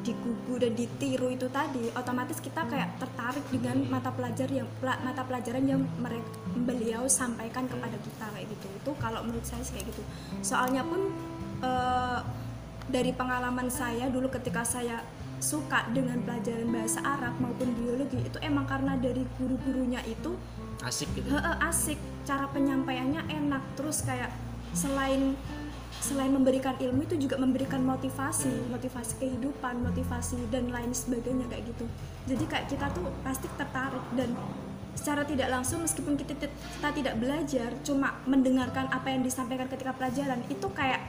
digugu 0.00 0.56
dan 0.56 0.72
ditiru 0.72 1.28
itu 1.28 1.46
tadi, 1.52 1.92
otomatis 1.92 2.40
kita 2.40 2.64
kayak 2.64 2.96
tertarik 2.96 3.44
dengan 3.52 3.84
mata 3.92 4.08
pelajar 4.08 4.48
yang 4.48 4.64
mata 4.80 5.22
pelajaran 5.28 5.64
yang 5.68 5.82
mereka 6.00 6.24
beliau 6.56 7.04
sampaikan 7.04 7.68
kepada 7.68 8.00
kita 8.00 8.26
kayak 8.32 8.46
gitu. 8.48 8.66
Itu 8.80 8.90
kalau 8.96 9.20
menurut 9.22 9.44
saya 9.44 9.60
sih 9.60 9.76
kayak 9.76 9.92
gitu. 9.92 10.02
Soalnya 10.40 10.80
pun 10.88 11.12
eh, 11.60 12.20
dari 12.90 13.12
pengalaman 13.12 13.68
saya 13.68 14.08
dulu 14.08 14.32
ketika 14.32 14.64
saya 14.66 15.04
suka 15.40 15.88
dengan 15.96 16.20
pelajaran 16.20 16.68
bahasa 16.68 17.00
Arab 17.00 17.32
maupun 17.40 17.72
biologi 17.72 18.20
itu 18.20 18.36
emang 18.44 18.68
karena 18.68 18.92
dari 19.00 19.24
guru-gurunya 19.40 20.04
itu 20.04 20.36
asik 20.84 21.08
gitu 21.16 21.32
Heeh, 21.32 21.56
asik 21.64 21.96
cara 22.28 22.44
penyampaiannya 22.52 23.24
enak 23.24 23.64
terus 23.72 24.04
kayak 24.04 24.28
selain 24.76 25.32
selain 26.00 26.32
memberikan 26.32 26.74
ilmu 26.80 27.04
itu 27.04 27.28
juga 27.28 27.36
memberikan 27.36 27.84
motivasi 27.84 28.72
motivasi 28.72 29.20
kehidupan 29.20 29.84
motivasi 29.84 30.48
dan 30.48 30.72
lain 30.72 30.96
sebagainya 30.96 31.44
kayak 31.52 31.68
gitu. 31.68 31.84
Jadi 32.24 32.44
kayak 32.48 32.66
kita 32.72 32.88
tuh 32.96 33.04
pasti 33.20 33.46
tertarik 33.54 34.04
dan 34.16 34.32
secara 34.96 35.22
tidak 35.24 35.48
langsung 35.52 35.84
meskipun 35.84 36.16
kita, 36.18 36.34
kita 36.48 36.88
tidak 36.92 37.14
belajar 37.20 37.70
cuma 37.84 38.16
mendengarkan 38.24 38.88
apa 38.90 39.12
yang 39.12 39.22
disampaikan 39.22 39.68
ketika 39.68 39.92
pelajaran 39.94 40.40
itu 40.48 40.66
kayak 40.72 41.04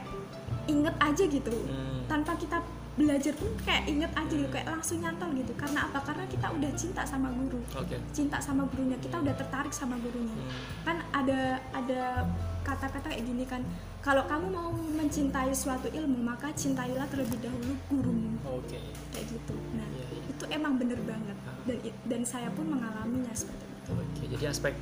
inget 0.68 0.94
aja 1.00 1.24
gitu. 1.26 1.56
Hmm. 1.66 2.04
tanpa 2.06 2.36
kita 2.36 2.60
belajar 2.92 3.32
pun 3.40 3.48
kayak 3.64 3.88
inget 3.88 4.12
aja 4.12 4.34
gitu 4.36 4.50
kayak 4.52 4.68
langsung 4.68 5.00
nyantol 5.00 5.32
gitu. 5.32 5.52
Karena 5.56 5.88
apa? 5.88 6.04
Karena 6.04 6.28
kita 6.28 6.46
udah 6.52 6.70
cinta 6.76 7.02
sama 7.08 7.32
guru. 7.32 7.60
Oke. 7.72 7.96
Cinta 8.12 8.36
sama 8.36 8.68
gurunya 8.68 9.00
kita 9.00 9.16
udah 9.16 9.32
tertarik 9.32 9.72
sama 9.72 9.96
gurunya. 9.96 10.36
Hmm. 10.36 10.52
kan 10.84 10.96
ada 11.16 11.56
ada 11.72 12.28
kata-kata 12.62 13.06
kayak 13.08 13.22
gini 13.22 13.44
kan 13.44 13.62
kalau 14.00 14.22
kamu 14.24 14.46
mau 14.48 14.70
mencintai 14.72 15.50
suatu 15.52 15.86
ilmu 15.86 16.18
maka 16.18 16.50
cintailah 16.52 17.06
terlebih 17.06 17.38
dahulu 17.38 17.74
gurumu 17.88 18.30
oke 18.42 18.78
kayak 19.10 19.26
gitu 19.28 19.54
nah 19.72 19.86
Iya, 19.88 20.06
iya. 20.08 20.22
itu 20.28 20.44
emang 20.48 20.74
bener 20.76 20.98
banget 21.02 21.36
dan 21.62 21.76
i- 21.80 21.98
dan 22.04 22.22
saya 22.22 22.48
pun 22.50 22.66
mengalaminya 22.66 23.30
seperti 23.32 23.64
itu 23.64 23.90
Oke, 23.92 24.24
jadi 24.28 24.44
aspek 24.48 24.74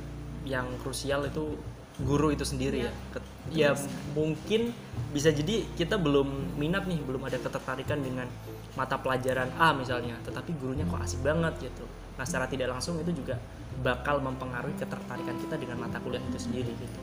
yang 0.43 0.65
krusial 0.77 1.25
itu 1.25 1.57
guru 1.99 2.29
itu 2.29 2.41
sendiri 2.43 2.81
Iya. 2.81 2.89
ya. 2.89 3.11
Ket- 3.11 3.29
Ya 3.51 3.73
mungkin 4.13 4.69
bisa 5.09 5.27
jadi 5.29 5.65
kita 5.73 5.97
belum 5.97 6.29
minat 6.55 6.85
nih, 6.85 7.01
belum 7.01 7.19
ada 7.21 7.35
ketertarikan 7.35 7.99
dengan 7.99 8.29
mata 8.71 8.95
pelajaran 8.95 9.49
A 9.57 9.73
misalnya, 9.73 10.15
tetapi 10.21 10.55
gurunya 10.55 10.85
kok 10.85 11.01
asik 11.01 11.19
banget 11.19 11.51
gitu. 11.59 11.83
Nah, 12.15 12.23
secara 12.23 12.45
tidak 12.45 12.69
langsung 12.69 12.95
itu 12.97 13.11
juga 13.11 13.35
bakal 13.79 14.21
mempengaruhi 14.21 14.77
ketertarikan 14.77 15.35
kita 15.37 15.57
dengan 15.57 15.81
mata 15.81 15.97
kuliah 15.97 16.21
itu 16.23 16.37
sendiri 16.39 16.69
gitu. 16.71 16.99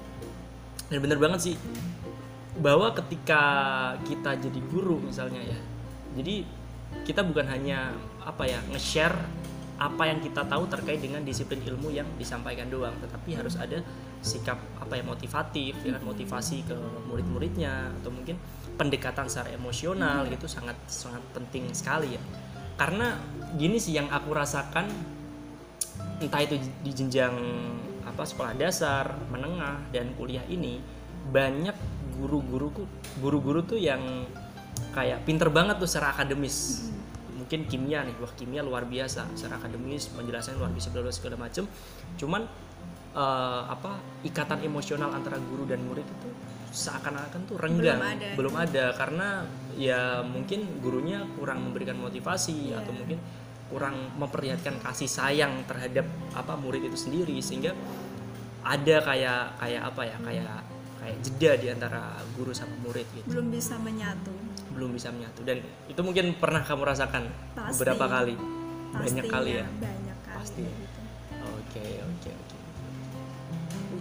Dan 0.88 0.98
bener 1.04 1.20
banget 1.20 1.52
sih. 1.52 1.56
Bahwa 2.58 2.90
ketika 2.96 3.42
kita 4.02 4.34
jadi 4.40 4.60
guru 4.66 4.98
misalnya 4.98 5.38
ya, 5.44 5.58
jadi 6.18 6.42
kita 7.06 7.22
bukan 7.22 7.46
hanya 7.46 7.94
apa 8.24 8.48
ya 8.48 8.58
nge-share 8.72 9.14
apa 9.78 10.10
yang 10.10 10.18
kita 10.18 10.42
tahu 10.42 10.66
terkait 10.66 10.98
dengan 10.98 11.22
disiplin 11.22 11.62
ilmu 11.62 11.94
yang 11.94 12.08
disampaikan 12.18 12.66
doang, 12.66 12.98
tetapi 12.98 13.38
harus 13.38 13.54
ada 13.54 13.78
sikap 14.18 14.58
apa 14.82 14.98
ya 14.98 15.06
motivatif, 15.06 15.78
ya 15.86 15.94
kan? 15.94 16.02
Motivasi 16.02 16.66
ke 16.66 16.74
murid-muridnya 17.06 17.94
atau 18.02 18.10
mungkin 18.10 18.34
pendekatan 18.74 19.30
secara 19.30 19.54
emosional 19.54 20.26
gitu 20.26 20.50
sangat 20.50 20.74
sangat 20.90 21.22
penting 21.30 21.70
sekali 21.70 22.18
ya. 22.18 22.22
Karena 22.74 23.14
gini 23.54 23.78
sih 23.78 23.94
yang 23.94 24.10
aku 24.10 24.34
rasakan 24.34 24.90
entah 26.18 26.42
itu 26.42 26.58
di 26.82 26.90
jenjang 26.90 27.34
apa 28.04 28.22
sekolah 28.22 28.54
dasar, 28.54 29.16
menengah 29.30 29.82
dan 29.90 30.12
kuliah 30.14 30.44
ini 30.46 30.78
banyak 31.28 31.74
guru-guruku 32.18 32.88
guru-guru 33.20 33.62
tuh 33.62 33.78
yang 33.78 34.26
kayak 34.94 35.22
pinter 35.22 35.48
banget 35.48 35.78
tuh 35.78 35.86
secara 35.86 36.14
akademis. 36.14 36.88
Mungkin 37.38 37.64
kimia 37.70 38.04
nih, 38.04 38.14
wah 38.18 38.32
kimia 38.34 38.60
luar 38.60 38.84
biasa 38.84 39.30
secara 39.32 39.56
akademis, 39.56 40.10
penjelasannya 40.12 40.58
luar 40.58 40.72
biasa 40.74 40.88
bla 40.90 41.00
bla 41.02 41.12
segala 41.14 41.36
macem. 41.38 41.64
Cuman 42.18 42.42
eh, 43.14 43.62
apa 43.66 43.96
ikatan 44.26 44.62
emosional 44.62 45.14
antara 45.14 45.38
guru 45.40 45.64
dan 45.64 45.80
murid 45.86 46.04
itu 46.04 46.28
seakan-akan 46.68 47.40
tuh 47.48 47.56
renggang, 47.56 47.96
Belum 47.96 48.12
ada. 48.12 48.28
belum 48.36 48.54
ada 48.54 48.84
karena 48.92 49.28
ya 49.80 50.20
mungkin 50.20 50.68
gurunya 50.84 51.24
kurang 51.40 51.64
memberikan 51.64 51.96
motivasi 51.96 52.74
Iya. 52.76 52.84
atau 52.84 52.92
mungkin 52.92 53.16
kurang 53.68 53.96
memperlihatkan 54.16 54.80
kasih 54.80 55.08
sayang 55.08 55.64
terhadap 55.68 56.08
apa 56.32 56.56
murid 56.56 56.88
itu 56.88 56.96
sendiri 56.96 57.36
sehingga 57.44 57.76
ada 58.64 58.96
kayak 59.04 59.60
kayak 59.60 59.82
apa 59.84 60.02
ya 60.04 60.16
kayak 60.24 60.58
kayak 60.98 61.16
jeda 61.22 61.52
di 61.56 61.66
antara 61.72 62.02
guru 62.34 62.50
sama 62.52 62.74
murid 62.82 63.06
gitu. 63.14 63.28
Belum 63.28 63.48
bisa 63.52 63.76
menyatu. 63.78 64.32
Belum 64.74 64.90
bisa 64.92 65.08
menyatu. 65.14 65.40
Dan 65.46 65.62
itu 65.86 66.00
mungkin 66.02 66.36
pernah 66.36 66.64
kamu 66.64 66.82
rasakan 66.84 67.28
Pasti. 67.54 67.76
beberapa 67.76 68.04
kali? 68.08 68.34
Banyak 68.34 68.98
Pastinya 68.98 69.22
kali 69.30 69.50
ya? 69.52 69.66
banyak 69.68 70.18
kali 70.24 70.36
Pasti. 70.40 70.62
gitu. 70.64 71.00
oke 71.38 71.86
oke 72.02 72.30
oke. 72.34 72.56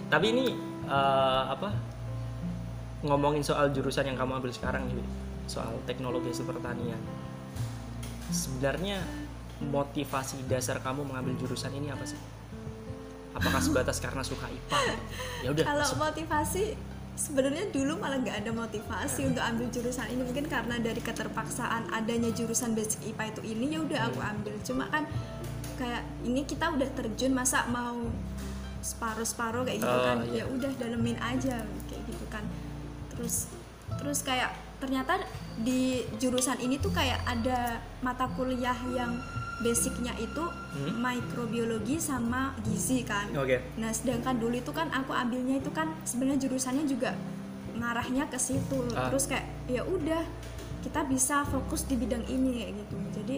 Tapi 0.08 0.26
ini 0.32 0.46
eh, 0.88 1.44
apa 1.54 1.70
ngomongin 3.06 3.46
soal 3.46 3.70
jurusan 3.70 4.10
yang 4.10 4.18
kamu 4.18 4.42
ambil 4.42 4.50
sekarang 4.50 4.90
nih 4.90 5.06
soal 5.46 5.78
teknologi 5.86 6.34
hasil 6.34 6.50
pertanian 6.50 7.00
sebenarnya 8.34 9.00
motivasi 9.60 10.46
dasar 10.46 10.78
kamu 10.80 11.06
mengambil 11.06 11.34
jurusan 11.38 11.74
ini 11.74 11.90
apa 11.90 12.06
sih? 12.06 12.20
Apakah 13.34 13.62
sebatas 13.62 14.02
karena 14.02 14.26
suka 14.26 14.50
IPA 14.50 14.80
ya 15.46 15.50
udah 15.54 15.64
kalau 15.66 15.86
masuk. 15.86 15.98
motivasi 16.02 16.64
sebenarnya 17.14 17.70
dulu 17.70 17.98
malah 17.98 18.18
nggak 18.18 18.46
ada 18.46 18.52
motivasi 18.54 19.30
untuk 19.30 19.42
ambil 19.42 19.68
jurusan 19.70 20.10
ini. 20.10 20.22
Mungkin 20.26 20.46
karena 20.46 20.78
dari 20.78 21.02
keterpaksaan 21.02 21.90
adanya 21.90 22.30
jurusan 22.34 22.74
basic 22.74 23.02
IPA 23.06 23.24
itu 23.34 23.42
ini 23.46 23.66
ya 23.74 23.80
udah 23.82 24.00
aku 24.10 24.20
ambil. 24.22 24.54
Cuma 24.66 24.90
kan 24.90 25.06
kayak 25.78 26.02
ini 26.26 26.42
kita 26.46 26.74
udah 26.74 26.90
terjun 26.98 27.34
masa 27.34 27.70
mau 27.70 28.10
separuh-separuh 28.82 29.66
kayak 29.68 29.80
gitu 29.84 29.98
Oh, 29.98 30.06
kan? 30.06 30.18
iya. 30.30 30.42
ya 30.42 30.44
udah 30.48 30.72
dalemin 30.78 31.18
aja 31.22 31.62
kayak 31.90 32.02
gitu 32.10 32.26
kan. 32.30 32.46
Terus 33.14 33.50
terus 33.98 34.20
kayak 34.22 34.54
ternyata 34.78 35.18
di 35.58 36.06
jurusan 36.18 36.58
ini 36.62 36.78
tuh 36.78 36.94
kayak 36.94 37.22
ada 37.26 37.82
mata 38.02 38.30
kuliah 38.34 38.78
yang 38.94 39.18
basicnya 39.58 40.14
itu 40.16 40.44
Hmm. 40.78 41.02
mikrobiologi 41.02 41.98
sama 41.98 42.54
gizi 42.62 43.02
kan. 43.02 43.26
Oke. 43.34 43.58
Nah, 43.76 43.90
sedangkan 43.90 44.38
dulu 44.38 44.54
itu 44.54 44.70
kan 44.70 44.88
aku 44.90 45.10
ambilnya 45.10 45.58
itu 45.58 45.74
kan 45.74 45.90
sebenarnya 46.04 46.46
jurusannya 46.46 46.86
juga 46.86 47.18
ngarahnya 47.74 48.26
ke 48.26 48.38
situ. 48.38 48.86
Ah. 48.94 49.10
Terus 49.10 49.26
kayak 49.26 49.46
ya 49.66 49.82
udah 49.82 50.22
kita 50.80 51.02
bisa 51.04 51.42
fokus 51.44 51.84
di 51.84 51.98
bidang 51.98 52.22
ini 52.26 52.62
kayak 52.62 52.74
gitu. 52.78 52.96
Jadi 53.18 53.38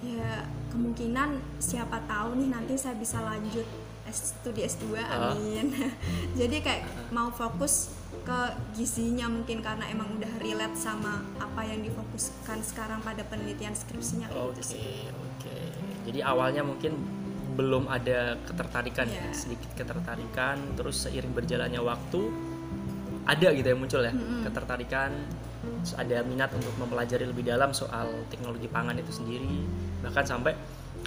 ya 0.00 0.42
kemungkinan 0.68 1.28
siapa 1.58 2.02
tahu 2.04 2.38
nih 2.38 2.48
nanti 2.48 2.74
saya 2.74 2.94
bisa 2.94 3.18
lanjut 3.18 3.66
studi 4.08 4.64
S2 4.64 4.94
Ah. 4.96 5.30
amin. 5.30 5.70
Jadi 6.40 6.56
kayak 6.58 6.82
mau 7.10 7.30
fokus 7.30 7.92
ke 8.28 8.40
gizinya 8.76 9.24
mungkin 9.24 9.64
karena 9.64 9.88
emang 9.88 10.04
udah 10.20 10.28
relate 10.44 10.76
sama 10.76 11.24
apa 11.40 11.64
yang 11.64 11.80
difokuskan 11.80 12.60
sekarang 12.60 13.00
pada 13.00 13.24
penelitian 13.24 13.72
skripsinya 13.72 14.28
kayak 14.28 14.44
Oke, 14.44 14.60
gitu 14.60 14.76
sih. 14.76 15.08
oke. 15.08 15.56
Jadi 16.12 16.20
awalnya 16.20 16.60
mungkin 16.60 16.92
belum 17.56 17.88
ada 17.88 18.36
ketertarikan, 18.44 19.08
ya, 19.08 19.24
Iya. 19.24 19.32
sedikit 19.32 19.72
ketertarikan, 19.74 20.60
terus 20.76 21.08
seiring 21.08 21.32
berjalannya 21.32 21.80
waktu 21.80 22.20
ada 23.24 23.48
gitu 23.50 23.66
yang 23.66 23.80
muncul 23.80 24.00
ya, 24.00 24.12
ketertarikan, 24.44 25.10
terus 25.82 25.92
ada 25.96 26.20
minat 26.22 26.48
untuk 26.52 26.70
mempelajari 26.78 27.24
lebih 27.26 27.44
dalam 27.44 27.72
soal 27.72 28.08
teknologi 28.28 28.68
pangan 28.68 28.96
itu 28.96 29.10
sendiri, 29.10 29.64
bahkan 30.00 30.22
sampai 30.22 30.52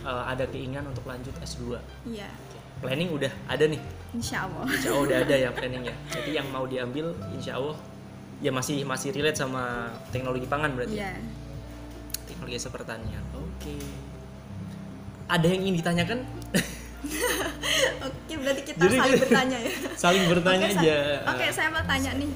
uh, 0.04 0.26
ada 0.26 0.46
keinginan 0.46 0.86
untuk 0.86 1.06
lanjut 1.06 1.34
S2. 1.40 1.78
Iya, 2.06 2.30
Oke. 2.30 2.60
Planning 2.82 3.10
udah 3.12 3.30
ada 3.46 3.64
nih, 3.64 3.82
insya 4.12 4.44
Allah. 4.44 4.66
insya 4.68 4.90
Allah 4.90 5.04
udah 5.06 5.18
ada 5.22 5.36
ya 5.38 5.50
planningnya. 5.50 5.94
Jadi 6.10 6.32
yang 6.34 6.50
mau 6.50 6.66
diambil, 6.66 7.14
insya 7.32 7.56
Allah 7.56 7.78
ya 8.42 8.50
masih 8.50 8.82
masih 8.84 9.14
relate 9.14 9.38
sama 9.38 9.86
teknologi 10.10 10.46
pangan 10.46 10.74
berarti. 10.74 10.98
Iya. 10.98 11.14
teknologi 12.26 12.58
hasil 12.58 12.72
pertanian. 12.72 13.22
Oke. 13.32 13.76
Ada 15.28 15.46
yang 15.46 15.62
ingin 15.62 15.76
ditanyakan? 15.78 16.20
Oke, 18.08 18.34
berarti 18.36 18.62
kita 18.64 18.82
Jadi 18.82 18.96
saling 18.98 19.22
bertanya 19.28 19.58
ya. 19.60 19.72
Saling 19.94 20.24
bertanya 20.26 20.68
sa- 20.68 20.82
aja. 20.82 20.98
Oke, 21.28 21.46
saya 21.52 21.70
mau 21.70 21.84
tanya 21.84 22.12
nih. 22.18 22.32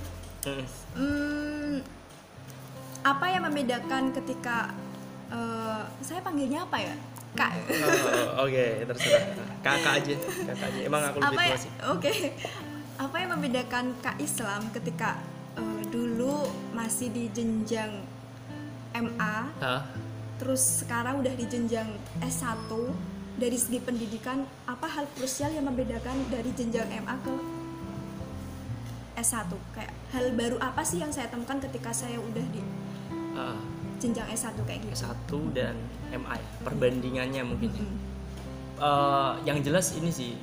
Hmm. 0.46 0.66
Hmm, 0.94 1.76
apa 3.02 3.26
yang 3.26 3.44
membedakan 3.44 4.14
ketika 4.14 4.70
eh, 5.28 5.82
saya 6.00 6.22
panggilnya 6.22 6.62
apa 6.62 6.78
ya? 6.78 6.96
Kak. 7.36 7.52
Oh, 8.40 8.48
Oke, 8.48 8.88
terserah. 8.88 9.24
Kakak 9.60 9.94
aja, 10.02 10.14
kakak 10.48 10.68
aja. 10.72 10.80
Emang 10.82 11.02
aku 11.04 11.18
lebih 11.20 11.36
apa 11.36 11.42
ya? 11.44 11.50
tua 11.52 11.58
sih. 11.60 11.72
Oke. 11.92 12.12
Apa 12.96 13.16
yang 13.20 13.30
membedakan 13.36 13.86
Kak 14.00 14.18
Islam 14.24 14.72
ketika 14.72 15.20
eh, 15.60 15.82
dulu 15.92 16.48
masih 16.72 17.12
di 17.12 17.28
jenjang 17.30 17.92
MA, 18.96 19.36
Hah? 19.60 19.84
terus 20.40 20.84
sekarang 20.84 21.20
udah 21.20 21.36
di 21.36 21.44
jenjang 21.48 21.92
S1 22.24 22.72
dari 23.36 23.60
segi 23.60 23.84
pendidikan 23.84 24.48
apa 24.64 24.88
hal 24.88 25.04
krusial 25.12 25.52
yang 25.52 25.68
membedakan 25.68 26.16
dari 26.32 26.56
jenjang 26.56 26.88
MA 27.04 27.16
ke 27.20 27.36
S1 29.16 29.52
kayak 29.76 29.92
hal 30.12 30.32
baru 30.32 30.56
apa 30.60 30.84
sih 30.84 31.00
yang 31.00 31.12
saya 31.12 31.28
temukan 31.28 31.60
ketika 31.60 31.92
saya 31.92 32.20
udah 32.20 32.46
di 32.52 32.64
Ah, 33.36 33.60
jenjang 34.00 34.28
S1 34.30 34.58
kayak 34.68 34.80
gitu 34.86 34.94
S1 34.94 35.32
dan 35.56 35.76
MI 36.12 36.40
perbandingannya 36.64 37.44
mungkin. 37.44 37.72
Mm. 37.72 37.98
Eh, 38.76 39.34
yang 39.48 39.64
jelas 39.64 39.96
ini 39.96 40.12
sih 40.12 40.36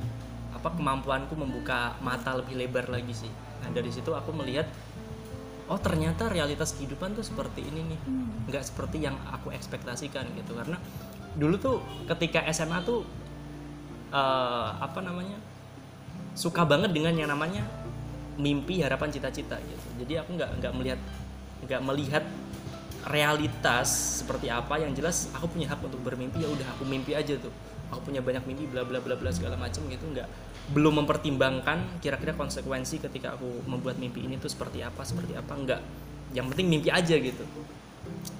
apa 0.57 0.73
kemampuanku 0.73 1.37
membuka 1.37 1.93
mata 2.01 2.33
lebih 2.33 2.57
lebar 2.57 2.89
lagi 2.89 3.13
sih. 3.13 3.33
Nah 3.61 3.69
dari 3.69 3.93
situ 3.93 4.09
aku 4.17 4.33
melihat 4.33 4.65
oh 5.69 5.77
ternyata 5.77 6.33
realitas 6.33 6.73
kehidupan 6.77 7.13
tuh 7.13 7.25
seperti 7.25 7.65
ini 7.65 7.93
nih, 7.93 8.01
Hmm. 8.05 8.49
nggak 8.49 8.65
seperti 8.65 9.05
yang 9.05 9.17
aku 9.31 9.53
ekspektasikan 9.53 10.29
gitu 10.37 10.57
karena 10.57 10.77
dulu 11.37 11.57
tuh 11.57 11.77
ketika 12.09 12.45
SMA 12.53 12.81
tuh 12.85 13.05
eh, 14.13 14.69
apa 14.81 15.01
namanya 15.05 15.37
suka 16.33 16.65
banget 16.65 16.93
dengan 16.93 17.13
yang 17.17 17.29
namanya 17.29 17.65
mimpi 18.41 18.81
harapan 18.81 19.13
cita-cita 19.13 19.61
gitu. 19.61 19.87
Jadi 20.05 20.13
aku 20.25 20.41
nggak 20.41 20.51
nggak 20.61 20.73
melihat 20.73 21.01
nggak 21.69 21.81
melihat 21.85 22.25
realitas 23.09 24.23
seperti 24.23 24.47
apa 24.47 24.79
yang 24.79 24.95
jelas 24.95 25.27
aku 25.35 25.51
punya 25.51 25.67
hak 25.67 25.83
untuk 25.83 25.99
bermimpi 26.07 26.43
ya 26.43 26.49
udah 26.51 26.67
aku 26.79 26.87
mimpi 26.87 27.19
aja 27.19 27.35
tuh. 27.39 27.51
Aku 27.93 28.09
punya 28.09 28.25
banyak 28.25 28.47
mimpi 28.49 28.65
bla 28.71 28.87
bla 28.87 29.03
bla 29.05 29.19
bla 29.19 29.31
segala 29.35 29.59
macam 29.59 29.85
gitu 29.91 30.07
nggak 30.09 30.53
belum 30.71 31.03
mempertimbangkan 31.03 31.99
kira-kira 31.99 32.39
konsekuensi 32.39 33.03
ketika 33.03 33.35
aku 33.35 33.67
membuat 33.67 33.99
mimpi 33.99 34.23
ini 34.23 34.39
tuh 34.39 34.47
seperti 34.47 34.81
apa 34.87 35.03
seperti 35.03 35.35
apa 35.35 35.53
nggak. 35.53 35.81
Yang 36.33 36.47
penting 36.55 36.67
mimpi 36.71 36.89
aja 36.89 37.19
gitu. 37.19 37.45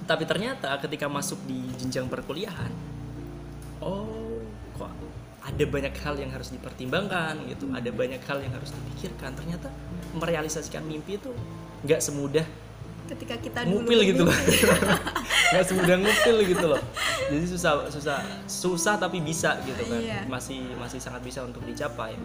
Tapi 0.07 0.23
ternyata 0.23 0.71
ketika 0.79 1.11
masuk 1.11 1.43
di 1.43 1.59
jenjang 1.75 2.07
perkuliahan 2.07 2.71
oh 3.83 4.39
kok 4.79 4.91
ada 5.43 5.63
banyak 5.67 5.93
hal 5.99 6.15
yang 6.15 6.31
harus 6.31 6.55
dipertimbangkan 6.55 7.35
gitu 7.51 7.67
ada 7.75 7.91
banyak 7.91 8.23
hal 8.23 8.39
yang 8.39 8.53
harus 8.55 8.71
dipikirkan. 8.71 9.35
Ternyata 9.35 9.67
merealisasikan 10.15 10.87
mimpi 10.87 11.19
itu 11.19 11.35
nggak 11.83 11.99
semudah 11.99 12.47
ketika 13.13 13.35
kita 13.37 13.59
dulu 13.65 13.85
ngupil 13.85 13.99
gitu 14.09 14.21
loh 14.25 14.37
nggak 15.53 15.65
semudah 15.69 15.97
ngupil 16.01 16.37
gitu 16.49 16.65
loh. 16.65 16.81
Jadi 17.29 17.45
susah 17.45 17.85
susah 17.93 18.17
susah 18.49 18.97
tapi 18.97 19.21
bisa 19.21 19.61
gitu 19.61 19.85
kan. 19.85 20.01
Iya. 20.01 20.25
masih 20.25 20.65
masih 20.81 20.97
sangat 20.97 21.21
bisa 21.21 21.45
untuk 21.45 21.61
dicapai. 21.61 22.17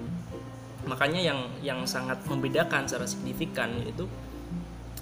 Makanya 0.89 1.21
yang 1.21 1.39
yang 1.61 1.85
sangat 1.85 2.25
membedakan 2.25 2.89
secara 2.89 3.05
signifikan 3.05 3.69
yaitu 3.85 4.09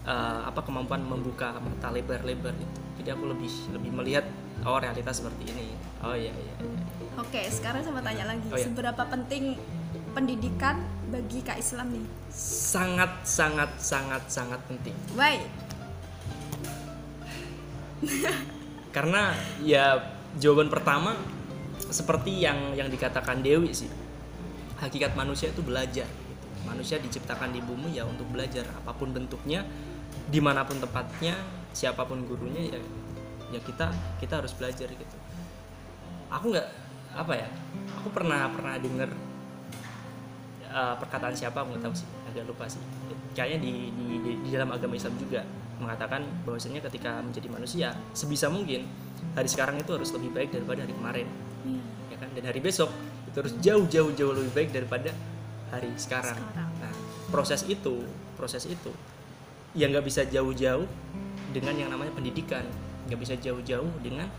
eh, 0.03 0.41
apa 0.43 0.59
kemampuan 0.67 1.07
membuka 1.07 1.55
mata 1.63 1.95
lebar-lebar 1.95 2.53
itu 2.59 2.79
jadi 2.99 3.15
aku 3.15 3.31
lebih 3.31 3.53
lebih 3.71 3.91
melihat 3.95 4.27
oh 4.67 4.83
realitas 4.83 5.23
seperti 5.23 5.55
ini. 5.55 5.79
Oh 6.03 6.13
iya 6.13 6.35
iya, 6.35 6.55
iya. 6.59 6.71
oke 7.17 7.41
sekarang 7.55 7.87
saya 7.87 7.95
mau 7.95 8.03
tanya 8.03 8.27
lagi. 8.27 8.47
Oh, 8.51 8.59
iya. 8.59 8.67
seberapa 8.67 9.03
penting 9.07 9.55
pendidikan 10.13 10.83
bagi 11.15 11.47
Kak 11.47 11.63
Islam 11.63 11.95
nih? 11.95 12.07
Sangat 12.35 13.23
sangat 13.23 13.71
sangat 13.79 14.27
sangat 14.27 14.59
penting. 14.67 14.97
Why 15.15 15.66
karena 18.97 19.33
ya 19.65 20.01
jawaban 20.37 20.69
pertama 20.69 21.17
seperti 21.89 22.45
yang 22.45 22.77
yang 22.77 22.89
dikatakan 22.93 23.41
Dewi 23.41 23.73
sih. 23.73 23.89
Hakikat 24.77 25.17
manusia 25.17 25.49
itu 25.49 25.65
belajar 25.65 26.05
gitu. 26.05 26.47
manusia 26.69 27.01
diciptakan 27.01 27.57
di 27.57 27.65
bumi 27.65 27.97
ya 27.97 28.05
untuk 28.05 28.29
belajar. 28.29 28.69
Apa 28.85 28.93
pun 28.93 29.13
bentuknya 29.13 29.65
di 30.29 30.41
mana 30.43 30.67
pun 30.69 30.77
tempatnya 30.77 31.37
siapa 31.73 32.05
pun 32.05 32.25
gurunya 32.25 32.77
ya 32.77 32.81
ya 33.53 33.61
kita 33.63 33.93
kita 34.21 34.45
harus 34.45 34.53
belajar 34.53 34.89
gitu. 34.91 35.17
Aku 36.29 36.53
nggak 36.53 36.69
apa 37.17 37.33
ya 37.33 37.49
aku 37.97 38.13
pernah 38.13 38.45
pernah 38.53 38.77
dengar 38.77 39.09
eh, 40.69 40.95
perkataan 41.01 41.33
siapa 41.33 41.65
aku 41.65 41.77
nggak 41.77 41.85
tahu 41.89 41.95
sih 41.97 42.09
agak 42.29 42.45
lupa 42.45 42.69
sih. 42.69 42.83
Kayaknya 43.33 43.59
di 43.65 43.73
di 43.93 44.07
di 44.45 44.49
dalam 44.53 44.73
agama 44.73 44.93
Islam 44.97 45.17
juga 45.17 45.41
mengatakan 45.77 46.25
bahwasanya 46.49 46.81
ketika 46.89 47.21
menjadi 47.21 47.49
manusia 47.53 47.89
sebisa 48.17 48.49
mungkin 48.49 48.89
hari 49.37 49.49
sekarang 49.49 49.77
itu 49.77 49.93
harus 49.93 50.11
lebih 50.17 50.33
baik 50.33 50.49
daripada 50.53 50.85
hari 50.85 50.95
kemarin. 50.97 51.29
Iya. 51.67 51.83
ya 52.13 52.17
kan? 52.17 52.29
Dan 52.33 52.45
hari 52.49 52.61
besok 52.65 52.91
itu 53.29 53.37
harus 53.37 53.55
jauh 53.61 53.85
jauh 53.89 54.11
jauh 54.17 54.33
lebih 54.33 54.53
baik 54.57 54.71
daripada 54.73 55.13
hari 55.69 55.91
sekarang, 55.99 56.39
Sekarang. 56.39 56.71
nah 56.79 56.93
proses 57.29 57.67
itu 57.67 58.07
proses 58.39 58.65
itu 58.71 58.95
ya 59.75 59.91
nggak 59.91 60.07
bisa 60.07 60.23
jauh-jauh 60.25 60.87
dengan 61.53 61.75
yang 61.77 61.91
namanya 61.93 62.15
pendidikan. 62.17 62.65
Nggak 63.11 63.21
bisa 63.23 63.35
jauh-jauh 63.37 63.91
dengan 64.01 64.31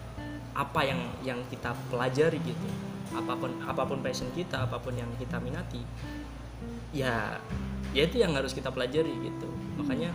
apa 0.57 0.81
yang 0.81 0.99
yang 1.21 1.39
kita 1.53 1.77
pelajari 1.93 2.41
gitu. 2.41 2.67
Apa 3.13 3.37
pun 3.37 3.53
apa 3.63 3.85
pun 3.85 4.01
passion 4.01 4.27
kita 4.33 4.65
apa 4.65 4.81
pun 4.81 4.97
yang 4.97 5.07
kita 5.21 5.37
minati 5.37 5.79
ya 6.95 7.37
ya 7.93 8.01
itu 8.07 8.19
yang 8.19 8.33
harus 8.35 8.55
kita 8.55 8.71
pelajari 8.71 9.11
gitu. 9.21 9.47
Makanya 9.77 10.11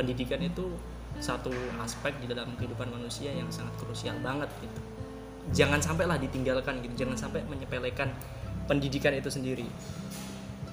pendidikan 0.00 0.40
itu 0.40 0.72
satu 1.20 1.52
aspek 1.84 2.16
di 2.24 2.26
dalam 2.32 2.56
kehidupan 2.56 2.88
manusia 2.88 3.28
yang 3.28 3.52
sangat 3.52 3.76
krusial 3.76 4.16
banget 4.24 4.48
gitu. 4.64 4.80
Jangan 5.52 5.84
sampai 5.84 6.08
lah 6.08 6.16
ditinggalkan 6.16 6.80
gitu 6.80 7.04
jangan 7.04 7.20
sampai 7.20 7.44
menyepelekan 7.44 8.08
pendidikan 8.64 9.12
itu 9.12 9.28
sendiri. 9.28 9.68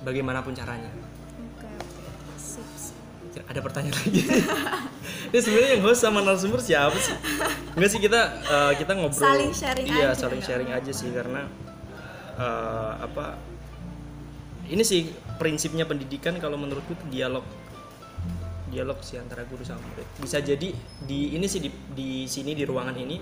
Bagaimanapun 0.07 0.55
caranya. 0.55 0.87
Ada 3.37 3.59
pertanyaan 3.61 3.93
lagi? 3.93 4.21
Ini 5.29 5.39
sebenarnya 5.43 5.69
yang 5.77 5.83
host 5.85 6.01
sama 6.01 6.25
narasumber 6.25 6.57
siapa 6.63 6.97
sih? 6.97 7.13
Enggak 7.77 7.89
sih 7.91 7.99
kita 8.01 8.21
eh, 8.47 8.71
kita 8.81 8.91
ngobrol. 8.97 9.27
Saling 9.27 9.53
sharing 9.53 9.85
iya 9.85 10.09
aja, 10.09 10.25
saling 10.25 10.41
sharing 10.41 10.71
aja 10.73 10.91
sih 10.91 11.11
karena 11.13 11.45
eh, 12.39 12.91
apa 13.03 13.37
ini 14.67 14.83
sih 14.83 15.13
prinsipnya 15.37 15.85
pendidikan 15.85 16.35
kalau 16.41 16.57
menurutku 16.59 16.97
dialog 17.07 17.45
dialog 18.67 18.99
sih 18.99 19.15
antara 19.15 19.47
guru 19.47 19.63
sama 19.63 19.79
murid. 19.81 20.07
Bisa 20.19 20.37
jadi 20.39 20.75
di 21.03 21.19
ini 21.33 21.47
sih 21.47 21.63
di, 21.63 21.69
di 21.91 22.09
sini 22.27 22.51
di 22.51 22.67
ruangan 22.67 22.95
ini 22.95 23.19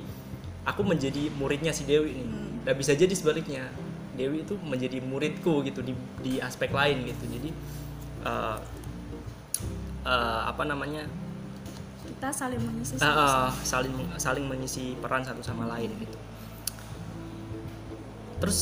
aku 0.66 0.82
menjadi 0.82 1.30
muridnya 1.38 1.70
si 1.70 1.86
Dewi 1.86 2.12
ini 2.18 2.26
Hmm. 2.26 2.66
nah 2.66 2.74
bisa 2.74 2.98
jadi 2.98 3.14
sebaliknya. 3.14 3.70
Dewi 4.16 4.42
itu 4.42 4.56
menjadi 4.58 5.04
muridku 5.04 5.60
gitu 5.62 5.84
di 5.84 5.94
di 6.24 6.40
aspek 6.40 6.72
lain 6.72 7.04
gitu. 7.06 7.24
Jadi 7.30 7.50
eh, 8.26 8.58
eh, 10.08 10.42
apa 10.48 10.64
namanya? 10.66 11.06
Kita 12.06 12.32
saling 12.32 12.62
mengisi 12.64 12.96
ah, 13.04 13.52
sama- 13.52 13.54
saling 13.62 13.94
saling 14.18 14.46
mengisi 14.48 14.96
peran 14.98 15.22
satu 15.22 15.44
sama 15.44 15.68
lain 15.68 15.92
gitu. 16.00 16.18
Terus 18.42 18.60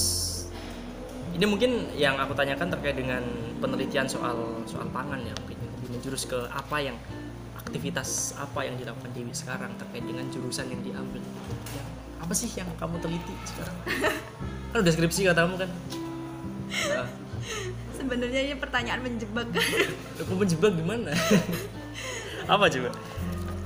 ini 1.33 1.45
mungkin 1.49 1.89
yang 1.97 2.17
aku 2.21 2.33
tanyakan 2.37 2.69
terkait 2.77 2.93
dengan 2.93 3.23
penelitian 3.57 4.05
soal 4.05 4.61
soal 4.69 4.85
pangan 4.93 5.17
ya 5.21 5.33
mungkin 5.33 5.57
menjurus 5.93 6.25
ke 6.25 6.39
apa 6.49 6.77
yang 6.81 6.97
aktivitas 7.55 8.35
apa 8.41 8.65
yang 8.65 8.75
dilakukan 8.75 9.13
Dewi 9.13 9.31
sekarang 9.31 9.71
terkait 9.77 10.03
dengan 10.03 10.25
jurusan 10.33 10.67
yang 10.67 10.81
diambil. 10.81 11.21
Yang, 11.21 11.87
apa 12.19 12.33
sih 12.33 12.49
yang 12.57 12.69
kamu 12.75 12.97
teliti 12.99 13.35
sekarang? 13.45 13.77
kan 14.73 14.77
udah 14.81 14.93
skripsi 14.93 15.21
katamu 15.29 15.55
kan? 15.61 15.69
Nah, 16.89 17.07
sebenarnya 17.97 18.41
ini 18.51 18.55
pertanyaan 18.57 19.01
menjebak 19.05 19.47
aku 20.21 20.33
menjebak 20.33 20.73
gimana? 20.73 21.13
apa 22.43 22.67
coba? 22.67 22.91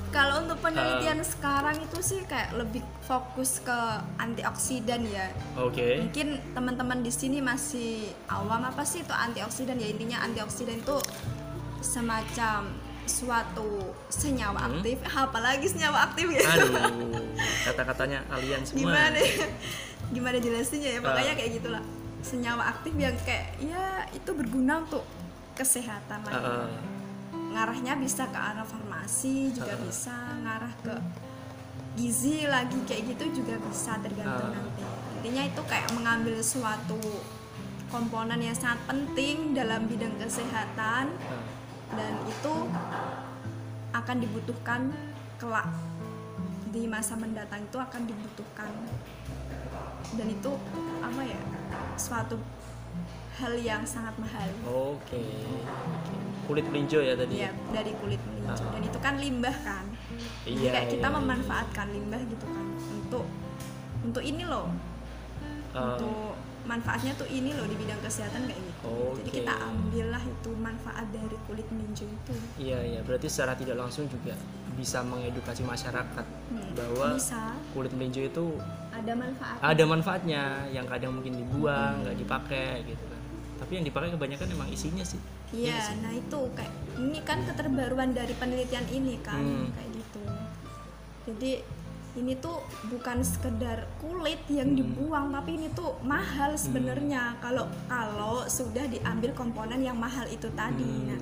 kalau 0.08 0.42
untuk 0.42 0.58
penelitian 0.64 1.22
sekarang 1.22 1.78
itu 1.78 2.00
sih 2.02 2.24
kayak 2.26 2.56
lebih 2.56 2.82
fokus 3.06 3.60
ke 3.62 3.80
antioksidan 4.18 5.06
ya 5.06 5.30
Oke. 5.60 6.02
mungkin 6.02 6.42
teman-teman 6.56 7.06
di 7.06 7.12
sini 7.12 7.44
masih 7.44 8.16
awam 8.32 8.66
apa 8.66 8.82
sih 8.88 9.04
itu 9.04 9.14
antioksidan 9.14 9.78
ya 9.78 9.88
intinya 9.92 10.24
antioksidan 10.26 10.80
itu 10.80 10.98
semacam 11.80 12.72
suatu 13.04 13.70
senyawa 14.08 14.60
Hmm. 14.60 14.70
aktif 14.78 14.98
apalagi 15.18 15.66
senyawa 15.66 16.12
aktif 16.12 16.28
ya 16.28 16.44
Aduh, 16.44 16.76
kata-katanya 17.68 18.20
alien 18.30 18.62
semua. 18.62 18.80
gimana 18.84 19.20
gimana 20.16 20.38
jelasinnya 20.38 20.90
ya 20.90 21.00
pokoknya 21.00 21.34
Ah. 21.34 21.38
kayak 21.38 21.52
gitulah 21.56 21.84
senyawa 22.20 22.64
aktif 22.70 22.92
yang 22.94 23.16
kayak 23.22 23.56
ya 23.58 23.84
itu 24.10 24.30
berguna 24.30 24.82
untuk 24.82 25.08
kesehatan 25.54 26.20
lah 26.22 26.34
Ah, 26.34 26.44
ah. 26.44 26.68
ngarahnya 27.32 27.96
bisa 27.96 28.24
ke 28.26 28.36
arah 28.36 28.64
farmasi 28.64 29.52
juga 29.52 29.72
Ah. 29.72 29.80
bisa 29.80 30.16
ngarah 30.38 30.74
ke 30.82 30.96
gizi 31.96 32.46
lagi 32.46 32.78
kayak 32.84 33.04
gitu 33.10 33.42
juga 33.42 33.56
bisa 33.62 33.96
tergantung 33.98 34.52
Ah. 34.52 34.60
nanti 34.60 34.84
intinya 35.18 35.44
itu 35.46 35.62
kayak 35.64 35.90
mengambil 35.92 36.38
suatu 36.40 37.00
komponen 37.88 38.38
yang 38.38 38.54
sangat 38.54 38.84
penting 38.86 39.56
dalam 39.56 39.88
bidang 39.88 40.14
kesehatan 40.18 41.08
Ah. 41.24 41.56
Dan 41.90 42.14
itu 42.24 42.54
akan 43.92 44.18
dibutuhkan 44.18 44.82
kelak 45.38 45.68
di 46.68 46.86
masa 46.86 47.16
mendatang 47.16 47.64
itu 47.64 47.78
akan 47.78 48.02
dibutuhkan 48.04 48.72
dan 50.14 50.28
itu 50.28 50.52
apa 51.00 51.22
ya 51.22 51.42
suatu 51.96 52.38
hal 53.36 53.54
yang 53.56 53.84
sangat 53.84 54.14
mahal 54.18 54.50
Oke. 54.66 55.22
oke. 55.22 56.16
Kulit 56.48 56.64
melinjo 56.66 57.04
ya 57.04 57.12
tadi. 57.14 57.38
ya 57.38 57.52
dari 57.70 57.92
kulit 57.94 58.18
melinjo 58.24 58.56
Ah. 58.58 58.72
dan 58.72 58.82
itu 58.82 58.98
kan 58.98 59.20
limbah 59.20 59.58
kan 59.60 59.84
Iya, 60.48 60.72
kayak 60.72 60.88
kita 60.90 61.04
iya. 61.04 61.16
memanfaatkan 61.20 61.88
limbah 61.92 62.22
gitu 62.24 62.46
kan 62.48 62.66
untuk 62.90 63.26
untuk 64.02 64.24
ini 64.24 64.48
loh 64.48 64.72
Ah, 65.76 65.94
untuk 65.94 66.37
manfaatnya 66.68 67.16
tuh 67.16 67.26
ini 67.26 67.52
loh 67.52 67.64
di 67.64 67.74
bidang 67.74 67.98
kesehatan 68.00 68.44
kayak 68.44 68.60
gitu 68.60 68.92
jadi 69.16 69.24
Oke. 69.24 69.38
kita 69.40 69.54
ambillah 69.58 70.20
itu 70.22 70.52
manfaat 70.54 71.08
dari 71.10 71.38
kulit 71.44 71.68
melinjo 71.68 72.04
itu 72.04 72.36
Iya 72.58 72.80
iya. 72.84 73.00
Berarti 73.02 73.26
secara 73.26 73.56
tidak 73.56 73.78
langsung 73.78 74.06
juga 74.06 74.36
bisa 74.76 75.02
mengedukasi 75.02 75.64
masyarakat 75.64 76.26
Hmm, 76.48 76.64
bahwa 76.74 77.16
bisa 77.16 77.56
kulit 77.72 77.92
melinjo 77.92 78.22
itu 78.22 78.46
ada 78.90 79.14
manfaat 79.14 79.58
ada 79.60 79.84
manfaatnya 79.84 80.42
yang 80.70 80.86
kadang 80.86 81.12
mungkin 81.14 81.34
dibuang 81.36 82.04
nggak 82.04 82.18
dipakai 82.18 82.84
gitu 82.84 83.04
kan. 83.04 83.22
Tapi 83.58 83.72
yang 83.74 83.86
dipakai 83.86 84.10
kebanyakan 84.12 84.48
emang 84.50 84.70
isinya 84.70 85.02
sih. 85.02 85.18
Iya, 85.50 85.80
sih. 85.82 85.96
nah 86.00 86.12
itu 86.12 86.40
kayak 86.54 86.74
ini 86.96 87.20
kan 87.22 87.42
keterbaruan 87.44 88.12
dari 88.12 88.32
penelitian 88.34 88.86
ini 88.88 89.16
kan 89.20 89.40
Hmm. 89.40 89.72
kayak 89.72 89.90
gitu. 89.96 90.22
Jadi 91.26 91.52
ini 92.18 92.34
tuh 92.42 92.58
bukan 92.90 93.22
sekedar 93.22 93.86
kulit 94.02 94.42
yang 94.50 94.74
Hmm. 94.74 94.80
dibuang, 94.82 95.30
tapi 95.30 95.56
ini 95.56 95.70
tuh 95.72 95.94
mahal 96.02 96.58
sebenarnya 96.58 97.38
kalau 97.38 97.70
kalau 97.86 98.42
sudah 98.50 98.90
diambil 98.90 99.32
komponen 99.32 99.80
yang 99.80 99.96
mahal 99.96 100.26
itu 100.26 100.50
tadi. 100.52 100.82
Hmm. 100.84 101.14
Nah, 101.14 101.20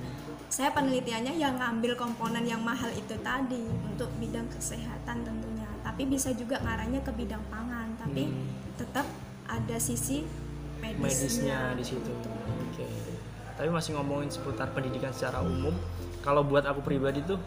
saya 0.48 0.72
penelitiannya 0.72 1.36
yang 1.36 1.60
ngambil 1.60 1.94
komponen 1.94 2.42
yang 2.42 2.64
mahal 2.64 2.88
itu 2.90 3.12
tadi 3.20 3.60
untuk 3.84 4.08
bidang 4.16 4.48
kesehatan 4.48 5.20
tentunya. 5.20 5.68
Tapi 5.84 6.02
bisa 6.08 6.32
juga 6.32 6.56
ngarahnya 6.58 7.04
ke 7.04 7.12
bidang 7.12 7.44
pangan, 7.46 7.92
tapi 7.94 8.32
Hmm. 8.32 8.48
tetap 8.74 9.04
ada 9.46 9.76
sisi 9.76 10.24
medisnya, 10.80 10.96
medisnya 10.98 11.58
di 11.76 11.84
situ. 11.84 12.08
gitu. 12.08 12.28
Oke. 12.72 12.86
Tapi 13.56 13.68
masih 13.68 13.96
ngomongin 13.96 14.28
seputar 14.28 14.72
pendidikan 14.72 15.12
secara 15.12 15.40
umum. 15.40 15.72
Kalau 16.20 16.42
buat 16.42 16.66
aku 16.66 16.82
pribadi 16.82 17.22
tuh 17.22 17.38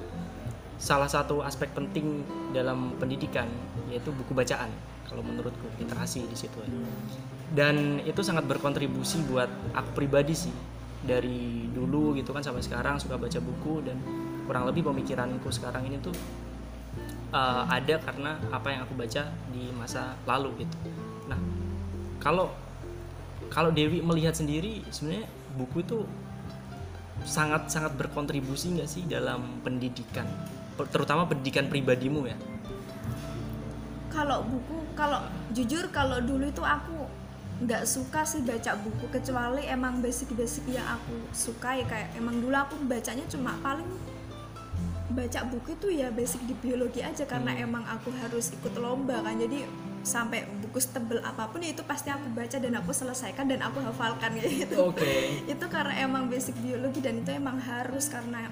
salah 0.80 1.12
satu 1.12 1.44
aspek 1.44 1.76
penting 1.76 2.24
dalam 2.56 2.96
pendidikan 2.98 3.46
yaitu 3.92 4.15
buku 4.15 4.32
bacaan. 4.32 4.72
Kalau 5.06 5.26
menurutku 5.26 5.68
literasi 5.82 6.24
di 6.26 6.38
situ. 6.38 6.62
Dan 7.50 8.00
itu 8.06 8.22
sangat 8.22 8.46
berkontribusi 8.48 9.26
buat 9.28 9.50
aku 9.76 9.92
pribadi 9.94 10.34
sih. 10.34 10.54
Dari 11.04 11.68
dulu 11.74 12.15
gitu 12.15 12.32
kan 12.32 12.46
sampai 12.46 12.63
sekarang 12.63 13.02
suka 13.02 13.20
baca 13.20 13.39
buku 13.42 13.84
dan 13.84 13.98
kurang 14.48 14.65
lebih 14.65 14.88
pemikiranku 14.88 15.50
sekarang 15.52 15.86
ini 15.86 15.98
tuh 16.02 16.13
uh, 17.34 17.65
ada 17.70 18.02
karena 18.02 18.38
apa 18.50 18.68
yang 18.74 18.82
aku 18.86 18.94
baca 18.96 19.30
di 19.52 19.70
masa 19.76 20.15
lalu 20.26 20.63
gitu. 20.65 20.78
Nah, 21.30 21.39
kalau 22.22 22.54
kalau 23.50 23.74
Dewi 23.74 24.06
melihat 24.06 24.38
sendiri 24.38 24.86
sebenarnya 24.94 25.26
buku 25.58 25.82
itu 25.82 26.06
sangat 27.26 27.68
sangat 27.68 27.98
berkontribusi 27.98 28.80
nggak 28.80 28.89
sih 28.89 29.04
dalam 29.10 29.60
pendidikan 29.65 30.28
terutama 30.88 31.28
pendidikan 31.28 31.68
pribadimu 31.68 32.30
ya? 32.30 32.38
Kalau 34.10 34.46
buku 34.48 34.78
kalau 34.96 35.20
jujur 35.52 35.92
kalau 35.92 36.24
dulu 36.24 36.48
itu 36.48 36.63
aku 36.63 37.08
nggak 37.60 37.84
suka 37.84 38.24
sih 38.24 38.39
baca 38.39 38.72
buku 38.80 39.12
kecuali 39.12 39.68
emang 39.68 40.00
basic-basic 40.00 40.63
yang 40.72 40.88
aku 40.96 41.15
suka 41.36 41.76
ya 41.76 41.84
kayak 41.84 42.15
emang 42.15 42.39
dulu 42.39 42.56
aku 42.56 42.80
bacanya 42.88 43.28
cuma 43.28 43.52
paling 43.60 43.88
baca 45.10 45.42
buku 45.50 45.74
itu 45.74 45.88
ya 46.00 46.08
basic 46.13 46.39
di 46.46 46.54
biologi 46.56 47.02
aja 47.02 47.26
karena 47.26 47.52
Hmm. 47.58 47.65
emang 47.65 47.84
aku 47.89 48.13
harus 48.15 48.54
ikut 48.54 48.78
lomba 48.78 49.20
kan. 49.26 49.36
Jadi 49.42 49.65
sampai 50.06 50.48
buku 50.63 50.80
setebel 50.80 51.20
apa 51.20 51.52
pun 51.52 51.60
ya 51.60 51.76
itu 51.76 51.84
pasti 51.84 52.08
aku 52.08 52.32
baca 52.32 52.56
dan 52.56 52.74
aku 52.80 52.92
selesaikan 52.96 53.50
dan 53.50 53.60
aku 53.60 53.84
hafalkan 53.84 54.32
kayak 54.38 54.70
gitu. 54.70 54.76
Oke. 54.94 55.44
Itu 55.50 55.65
karena 55.68 56.00
emang 56.00 56.30
basic 56.32 56.56
biologi 56.62 57.04
dan 57.04 57.20
itu 57.20 57.34
emang 57.34 57.58
harus 57.60 58.08
karena 58.08 58.48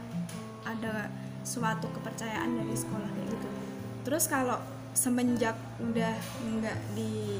ada 0.67 1.07
suatu 1.47 1.87
kepercayaan 1.95 2.59
dari 2.59 2.75
sekolah 2.75 3.07
kayak 3.07 3.27
gitu. 3.31 3.47
Terus 4.03 4.27
kalau 4.27 4.59
semenjak 4.91 5.55
udah 5.79 6.15
nggak 6.43 6.77
di 6.91 7.39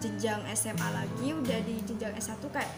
jenjang 0.00 0.40
SMA 0.56 0.88
lagi 0.94 1.28
udah 1.34 1.58
di 1.66 1.74
jenjang 1.84 2.14
S1 2.16 2.38
kayak 2.54 2.70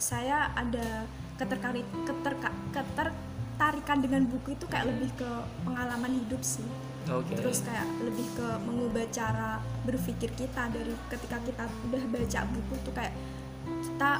saya 0.00 0.50
ada 0.56 1.04
keterkari 1.36 1.84
keterka, 2.02 2.50
ketertarikan 2.74 3.98
dengan 4.02 4.26
buku 4.26 4.58
itu 4.58 4.64
kayak 4.66 4.90
lebih 4.90 5.10
ke 5.14 5.30
pengalaman 5.62 6.18
hidup 6.24 6.42
sih. 6.42 6.66
Oke. 7.12 7.38
Terus 7.38 7.62
kayak 7.62 7.86
lebih 8.02 8.26
ke 8.34 8.48
mengubah 8.66 9.06
cara 9.14 9.62
berpikir 9.86 10.34
kita 10.34 10.70
dari 10.72 10.92
ketika 11.12 11.38
kita 11.46 11.64
udah 11.88 12.02
baca 12.10 12.40
buku 12.50 12.74
tuh 12.82 12.94
kayak 12.96 13.14
kita 13.84 14.10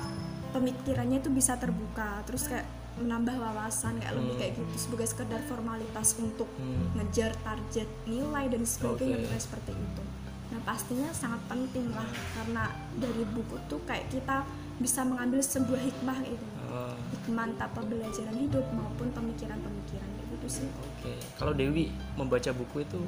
pemikirannya 0.55 1.19
itu 1.21 1.31
bisa 1.33 1.57
terbuka. 1.57 2.23
Terus 2.29 2.49
kayak 2.49 2.67
menambah 2.99 3.35
wawasan 3.39 4.03
kayak 4.03 4.15
lebih 4.19 4.35
Hmm. 4.35 4.41
kayak 4.43 4.53
gitu. 4.59 4.75
Sebagai 4.77 5.07
sekedar 5.07 5.41
formalitas 5.47 6.19
untuk 6.19 6.49
Hmm. 6.59 6.93
ngejar 6.99 7.33
target 7.41 7.89
nilai 8.05 8.45
dan 8.51 8.63
sebagainya 8.63 9.23
bukan 9.23 9.41
seperti 9.41 9.73
itu. 9.73 10.03
Nah 10.49 10.61
pastinya 10.65 11.11
sangat 11.13 11.41
penting 11.47 11.93
lah 11.93 12.09
karena 12.35 12.73
dari 12.97 13.25
buku 13.29 13.57
tuh 13.69 13.81
kayak 13.85 14.09
kita 14.09 14.43
bisa 14.79 15.03
mengambil 15.03 15.43
sebuah 15.43 15.81
hikmah 15.83 16.21
itu 16.23 16.47
Oh, 16.69 16.93
hikmah 17.17 17.49
entah 17.49 17.65
pembelajaran 17.73 18.37
hidup 18.37 18.63
maupun 18.77 19.09
pemikiran-pemikiran 19.17 20.05
kayak 20.05 20.29
gitu 20.37 20.47
sih. 20.61 20.69
Oke. 20.69 21.17
Kalau 21.41 21.57
Dewi 21.57 21.89
membaca 22.13 22.53
buku 22.53 22.85
itu 22.85 23.01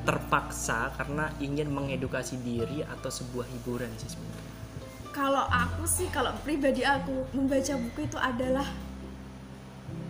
terpaksa 0.00 0.96
karena 0.96 1.28
ingin 1.44 1.68
mengedukasi 1.68 2.40
diri 2.40 2.80
atau 2.82 3.12
sebuah 3.12 3.44
hiburan 3.46 3.92
sih 4.00 4.08
sebenarnya 4.16 4.49
kalau 5.10 5.44
aku 5.46 5.82
sih 5.86 6.06
kalau 6.08 6.30
pribadi 6.42 6.86
aku 6.86 7.26
membaca 7.34 7.74
buku 7.76 8.06
itu 8.06 8.18
adalah 8.18 8.66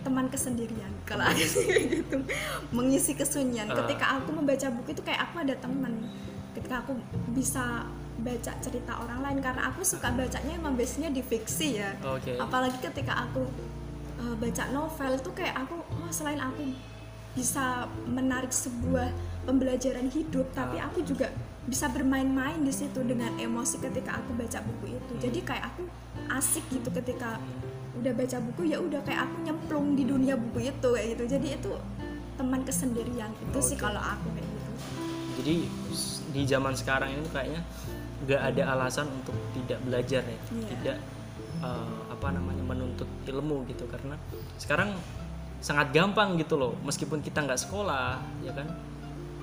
teman 0.01 0.25
kesendirian. 0.33 0.89
Kalau 1.05 1.25
aku 1.29 1.45
sih 1.45 1.65
gitu 2.01 2.17
mengisi 2.73 3.13
kesunyian. 3.13 3.69
Ah. 3.69 3.85
ketika 3.85 4.17
aku 4.17 4.29
membaca 4.33 4.67
buku 4.73 4.97
itu 4.97 5.01
kayak 5.05 5.29
aku 5.29 5.45
ada 5.45 5.55
teman. 5.57 5.93
Ketika 6.57 6.81
aku 6.81 6.97
bisa 7.31 7.85
baca 8.21 8.51
cerita 8.61 8.93
orang 9.01 9.19
lain 9.25 9.37
karena 9.41 9.73
aku 9.73 9.81
suka 9.81 10.13
bacanya 10.13 10.53
emang 10.57 10.73
biasanya 10.77 11.09
di 11.09 11.21
fiksi 11.21 11.81
ya. 11.81 11.93
Oke. 12.05 12.37
Apalagi 12.37 12.77
ketika 12.81 13.25
aku 13.29 13.45
uh, 14.21 14.35
baca 14.37 14.63
novel 14.69 15.11
itu 15.17 15.31
kayak 15.33 15.55
aku 15.65 15.75
oh 15.81 16.09
selain 16.09 16.41
aku 16.41 16.73
bisa 17.31 17.87
menarik 18.05 18.51
sebuah 18.51 19.07
pembelajaran 19.47 20.11
hidup 20.11 20.51
tapi 20.51 20.77
Ah. 20.81 20.89
aku 20.91 20.99
juga 21.01 21.31
bisa 21.69 21.85
bermain-main 21.93 22.57
di 22.65 22.73
situ 22.73 23.05
dengan 23.05 23.29
emosi 23.37 23.77
ketika 23.77 24.17
aku 24.17 24.33
baca 24.33 24.59
buku 24.65 24.97
itu. 24.97 25.13
Jadi 25.21 25.39
kayak 25.45 25.65
aku 25.73 25.85
asik 26.33 26.65
gitu 26.73 26.89
ketika 26.89 27.37
udah 28.01 28.13
baca 28.17 28.37
buku 28.41 28.61
ya 28.71 28.81
udah 28.81 29.01
kayak 29.05 29.29
aku 29.29 29.35
nyemplung 29.45 29.93
di 29.93 30.03
dunia 30.07 30.33
buku 30.39 30.73
itu 30.73 30.87
kayak 30.89 31.07
gitu. 31.17 31.23
Jadi 31.37 31.47
itu 31.61 31.71
teman 32.39 32.65
kesendirian 32.65 33.29
itu 33.37 33.59
sih 33.61 33.77
Oke. 33.77 33.83
kalau 33.85 34.01
aku 34.01 34.27
kayak 34.33 34.49
gitu. 34.49 34.71
Jadi 35.41 35.55
di 36.31 36.41
zaman 36.47 36.73
sekarang 36.73 37.13
ini 37.13 37.27
kayaknya 37.29 37.61
nggak 38.25 38.41
ada 38.53 38.63
alasan 38.77 39.09
untuk 39.09 39.33
tidak 39.57 39.81
belajar 39.81 40.21
ya 40.25 40.37
Iya. 40.37 40.65
tidak 40.77 40.97
eh, 41.61 41.95
apa 42.09 42.27
namanya 42.33 42.63
menuntut 42.65 43.09
ilmu 43.29 43.69
gitu. 43.69 43.85
Karena 43.85 44.17
sekarang 44.57 44.97
sangat 45.61 45.93
gampang 45.93 46.41
gitu 46.41 46.57
loh 46.57 46.73
meskipun 46.81 47.21
kita 47.21 47.45
nggak 47.45 47.61
sekolah 47.61 48.17
ya 48.41 48.49
kan 48.49 48.65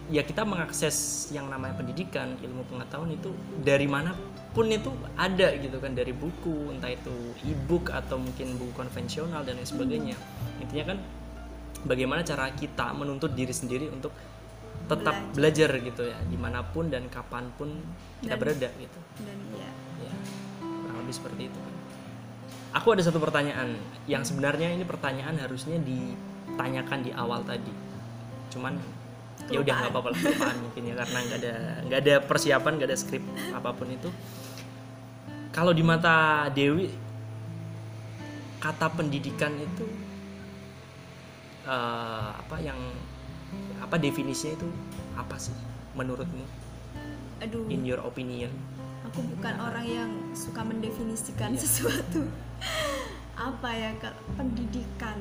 ya 0.08 0.24
kita 0.24 0.42
mengakses 0.44 1.28
yang 1.30 1.52
namanya 1.52 1.76
pendidikan 1.76 2.32
ilmu 2.40 2.64
pengetahuan 2.68 3.12
itu 3.12 3.30
dari 3.60 3.84
mana 3.84 4.16
pun 4.56 4.64
itu 4.72 4.88
ada 5.14 5.52
gitu 5.60 5.76
kan 5.78 5.92
dari 5.92 6.16
buku 6.16 6.72
entah 6.72 6.88
itu 6.88 7.12
e-book 7.44 7.92
atau 7.92 8.16
mungkin 8.16 8.56
buku 8.56 8.72
konvensional 8.72 9.44
dan 9.44 9.60
lain 9.60 9.68
sebagainya. 9.68 10.16
Intinya 10.64 10.96
kan 10.96 10.98
bagaimana 11.84 12.24
cara 12.24 12.50
kita 12.56 12.90
menuntut 12.96 13.36
diri 13.36 13.52
sendiri 13.52 13.92
untuk 13.92 14.10
tetap 14.88 15.36
belajar, 15.36 15.68
gitu 15.84 16.08
ya 16.08 16.16
di 16.24 16.40
mana 16.40 16.64
pun 16.64 16.88
dan 16.88 17.12
kapan 17.12 17.52
pun 17.60 17.76
kita 18.24 18.34
Dan- 18.34 18.40
berada 18.40 18.68
gitu. 18.80 18.98
dan 19.20 19.38
ya. 19.52 19.70
Ya 20.08 20.14
kurang 20.64 20.96
lebih 21.04 21.14
seperti 21.14 21.42
itu 21.52 21.58
kan 21.60 21.74
aku 22.72 22.88
ada 22.96 23.02
satu 23.04 23.18
pertanyaan 23.20 23.76
yang 24.04 24.24
sebenarnya 24.24 24.72
ini 24.72 24.84
pertanyaan 24.84 25.36
harusnya 25.40 25.80
ditanyakan 25.80 27.00
di 27.04 27.10
awal 27.16 27.40
tadi. 27.44 27.72
Cuman 28.52 28.76
ya 29.48 29.58
udah 29.60 29.74
nggak 29.80 29.90
apa-apa 29.92 30.08
lah 30.12 30.18
kelupaan 30.20 30.56
mungkin 30.60 30.82
ya 30.84 30.94
karena 31.00 31.18
nggak 31.24 31.38
ada 31.40 31.54
nggak 31.88 32.00
ada 32.04 32.14
persiapan 32.22 32.72
nggak 32.76 32.88
ada 32.88 32.98
skrip 32.98 33.24
apa 33.52 33.70
pun 33.72 33.88
itu. 33.88 34.10
Kalau 35.50 35.72
di 35.72 35.82
mata 35.82 36.46
Dewi 36.52 36.86
kata 38.58 38.90
pendidikan 38.92 39.54
itu 39.56 39.86
eh, 41.64 42.28
apa 42.36 42.56
yang 42.60 42.78
apa 43.78 43.96
definisinya 43.96 44.54
itu 44.58 44.68
apa 45.16 45.36
sih 45.40 45.54
menurutmu? 45.96 46.44
Aduh. 47.42 47.64
In 47.70 47.86
your 47.86 48.02
opinion. 48.02 48.50
Aku 49.08 49.24
bukan 49.24 49.54
orang 49.56 49.86
yang 49.86 50.10
suka 50.36 50.60
mendefinisikan 50.60 51.54
Iya. 51.54 51.64
sesuatu. 51.64 52.28
Apa 53.38 53.70
ya 53.70 53.94
pendidikan. 54.34 55.16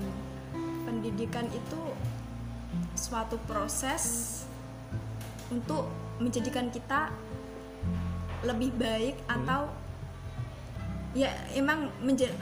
Pendidikan 0.84 1.46
itu 1.54 1.80
suatu 2.96 3.38
proses 3.46 4.04
untuk 5.54 5.88
menjadikan 6.18 6.68
kita 6.74 7.14
lebih 8.46 8.74
baik 8.78 9.16
Hmm. 9.26 9.34
atau 9.42 9.62
ya 11.18 11.34
emang 11.58 11.90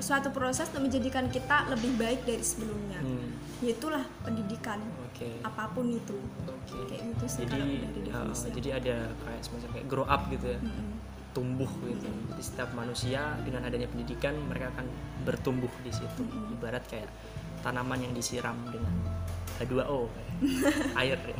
suatu 0.04 0.36
proses 0.36 0.68
untuk 0.74 0.92
menjadikan 0.92 1.32
kita 1.32 1.70
lebih 1.72 1.96
baik 1.96 2.28
dari 2.28 2.44
sebelumnya. 2.44 3.00
Hmm, 3.00 3.32
itulah 3.64 4.04
pendidikan 4.26 4.84
oke. 5.08 5.30
apa 5.48 5.64
pun 5.72 5.88
itu. 5.88 6.18
Oke. 6.50 6.80
Kayak 6.92 7.04
gitu 7.16 7.26
sih 7.30 7.40
jadi 7.48 7.56
kalau 7.56 7.66
dari 7.96 8.10
uh, 8.12 8.52
jadi 8.52 8.70
ada 8.82 8.96
kayak 9.24 9.42
semacam 9.46 9.70
kayak 9.80 9.88
grow 9.88 10.08
up 10.08 10.28
gitu 10.28 10.46
ya? 10.56 10.60
Mm-mm. 10.60 10.92
tumbuh 11.36 11.68
gitu. 11.84 12.08
Jadi 12.32 12.44
setiap 12.44 12.72
manusia 12.72 13.36
dengan 13.44 13.68
adanya 13.68 13.92
pendidikan 13.92 14.40
mereka 14.48 14.72
akan 14.76 14.88
bertumbuh 15.24 15.72
di 15.84 15.92
situ. 15.92 16.24
Mm-mm. 16.24 16.56
ibarat 16.60 16.84
kayak 16.88 17.08
tanaman 17.64 18.04
yang 18.04 18.14
disiram 18.16 18.56
dengan 18.72 18.92
H2O 19.62 20.00
kayak 20.12 20.32
air 21.02 21.20
ya 21.32 21.38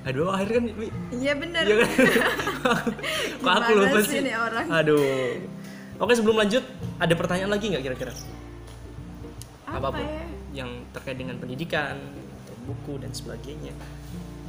H2O 0.00 0.30
air 0.32 0.48
kan 0.48 0.62
Wi? 0.76 0.88
iya 1.12 1.32
bener 1.36 1.62
Iya 1.64 1.74
kan? 1.84 1.90
Kok 3.40 3.52
aku 3.52 3.70
lupa 3.76 3.98
sih 4.04 4.20
nih 4.24 4.36
orang? 4.36 4.66
Aduh. 4.68 5.36
Oke 6.00 6.12
sebelum 6.16 6.40
lanjut, 6.40 6.64
ada 6.96 7.12
pertanyaan 7.12 7.52
lagi 7.52 7.68
nggak 7.68 7.84
kira-kira? 7.84 8.12
apa 9.68 9.76
Apa 9.76 9.88
pun 9.92 10.06
ya 10.08 10.30
yang 10.50 10.82
terkait 10.90 11.18
dengan 11.18 11.38
pendidikan, 11.38 11.96
buku 12.66 12.98
dan 12.98 13.14
sebagainya, 13.14 13.74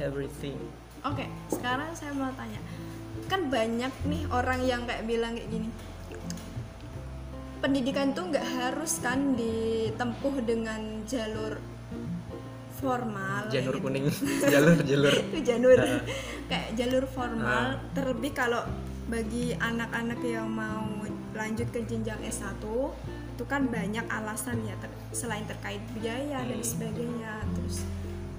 everything. 0.02 0.58
Oke, 1.02 1.26
sekarang 1.50 1.90
saya 1.94 2.14
mau 2.14 2.30
tanya. 2.34 2.58
Kan 3.26 3.50
banyak 3.50 3.90
nih 4.06 4.22
orang 4.30 4.62
yang 4.66 4.82
kayak 4.86 5.06
bilang 5.06 5.34
kayak 5.38 5.50
gini. 5.50 5.68
Pendidikan 7.62 8.10
tuh 8.10 8.26
nggak 8.26 8.42
harus 8.52 8.98
kan 8.98 9.38
ditempuh 9.38 10.34
dengan 10.42 10.82
jalur 11.06 11.62
formal. 12.74 13.46
Janur 13.48 13.72
kayak 13.72 13.84
kuning, 13.86 14.04
jalur 14.52 14.76
jalur. 14.82 15.14
gitu. 15.14 15.30
Itu 15.30 15.38
jalur 15.46 15.78
kayak 16.50 16.68
jalur 16.74 17.04
formal. 17.06 17.78
Terlebih 17.94 18.32
kalau 18.34 18.66
bagi 19.06 19.54
anak-anak 19.54 20.18
yang 20.20 20.48
mau 20.48 20.90
lanjut 21.32 21.68
ke 21.70 21.80
jenjang 21.82 22.18
S1 22.22 22.60
itu 23.32 23.44
kan 23.46 23.64
banyak 23.66 24.04
alasan 24.04 24.60
ya 24.62 24.76
ter- 24.76 24.92
selain 25.10 25.42
terkait 25.44 25.80
biaya 25.92 26.38
dan 26.38 26.54
Hmm. 26.54 26.64
sebagainya 26.66 27.32
terus 27.50 27.80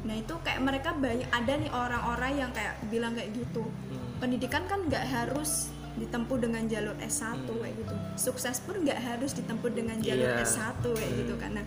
nah 0.03 0.13
itu 0.13 0.29
kayak 0.39 0.61
mereka 0.61 0.93
banyak 0.93 1.25
ada 1.27 1.53
nih 1.55 1.71
orang-orang 1.71 2.33
yang 2.37 2.51
kayak 2.53 2.77
bilang 2.87 3.13
kayak 3.13 3.33
gitu 3.33 3.65
Hmm. 3.65 3.97
pendidikan 4.19 4.61
kan 4.63 4.85
nggak 4.85 5.03
harus 5.03 5.73
ditempuh 5.93 6.37
dengan 6.37 6.65
jalur 6.65 6.95
S1 6.97 7.43
Hmm. 7.43 7.59
kayak 7.59 7.75
gitu 7.77 7.95
sukses 8.15 8.57
pun 8.59 8.75
nggak 8.77 8.97
harus 8.97 9.31
ditempuh 9.33 9.69
dengan 9.69 9.97
jalur 9.99 10.25
Iya. 10.27 10.41
S1 10.41 10.81
kayak 10.83 10.97
Hmm. 11.07 11.19
gitu 11.19 11.33
karena 11.37 11.61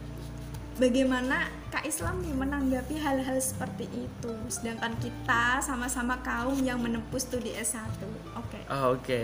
bagaimana 0.76 1.36
Kak 1.66 1.84
Islam 1.84 2.20
nih 2.20 2.34
menanggapi 2.34 2.94
hal-hal 2.96 3.38
seperti 3.38 3.86
itu 3.88 4.32
sedangkan 4.46 4.92
kita 4.98 5.58
sama-sama 5.58 6.20
kaum 6.20 6.58
yang 6.60 6.76
menempuh 6.76 7.16
studi 7.16 7.52
S1 7.52 7.86
oke 8.34 8.58
Ah, 8.66 8.90
Oke. 8.90 9.22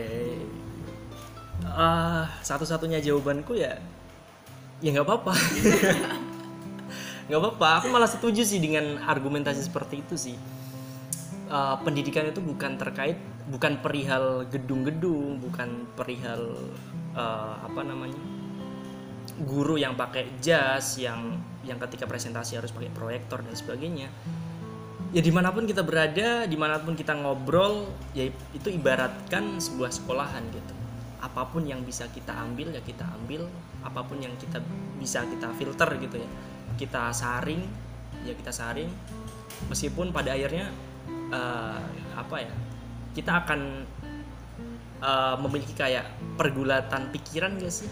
Ah, 1.64 2.26
satu-satunya 2.40 2.98
jawabanku 2.98 3.54
ya, 3.54 3.78
ya 4.78 4.88
nggak 4.90 5.06
apa-apa. 5.06 5.30
nggak 7.26 7.38
apa-apa. 7.38 7.68
Aku 7.78 7.86
malah 7.88 8.10
setuju 8.10 8.42
sih 8.42 8.58
dengan 8.58 8.98
argumentasi 8.98 9.62
seperti 9.62 10.02
itu 10.02 10.14
sih. 10.16 10.36
Ah, 11.52 11.76
pendidikan 11.84 12.24
itu 12.24 12.40
bukan 12.40 12.80
terkait, 12.80 13.20
bukan 13.52 13.76
perihal 13.84 14.48
gedung-gedung, 14.48 15.36
bukan 15.36 15.84
perihal 15.92 16.48
ah, 17.12 17.60
apa 17.60 17.84
namanya 17.84 18.16
guru 19.44 19.76
yang 19.76 19.92
pakai 19.92 20.32
jas, 20.40 20.96
yang 20.96 21.36
yang 21.60 21.76
ketika 21.76 22.08
presentasi 22.08 22.56
harus 22.56 22.72
pakai 22.72 22.88
proyektor 22.96 23.44
dan 23.44 23.52
sebagainya 23.52 24.08
ya 25.12 25.20
di 25.20 25.28
mana 25.28 25.52
pun 25.52 25.68
kita 25.68 25.84
berada, 25.84 26.48
di 26.48 26.56
mana 26.56 26.80
pun 26.80 26.96
kita 26.96 27.12
ngobrol, 27.20 27.84
ya 28.16 28.32
itu 28.32 28.72
ibaratkan 28.72 29.60
sebuah 29.60 29.92
sekolahan 29.92 30.40
gitu. 30.48 30.72
Apa 31.20 31.52
pun 31.52 31.68
yang 31.68 31.84
bisa 31.84 32.08
kita 32.08 32.32
ambil 32.32 32.72
ya 32.72 32.80
kita 32.80 33.04
ambil, 33.20 33.44
apa 33.84 34.00
pun 34.08 34.16
yang 34.24 34.32
kita 34.40 34.64
bisa 34.96 35.28
kita 35.28 35.52
filter 35.60 36.00
gitu 36.00 36.16
ya, 36.16 36.28
kita 36.80 37.12
saring, 37.12 37.60
ya 38.24 38.32
kita 38.32 38.56
saring. 38.56 38.88
Meskipun 39.68 40.16
pada 40.16 40.32
akhirnya 40.32 40.72
eh, 41.32 41.80
apa 42.12 42.36
ya, 42.38 42.52
kita 43.16 43.32
akan 43.42 43.60
eh, 45.00 45.36
memiliki 45.40 45.72
kayak 45.72 46.04
pergulatan 46.36 47.08
pikiran 47.10 47.56
gak 47.56 47.72
sih? 47.72 47.88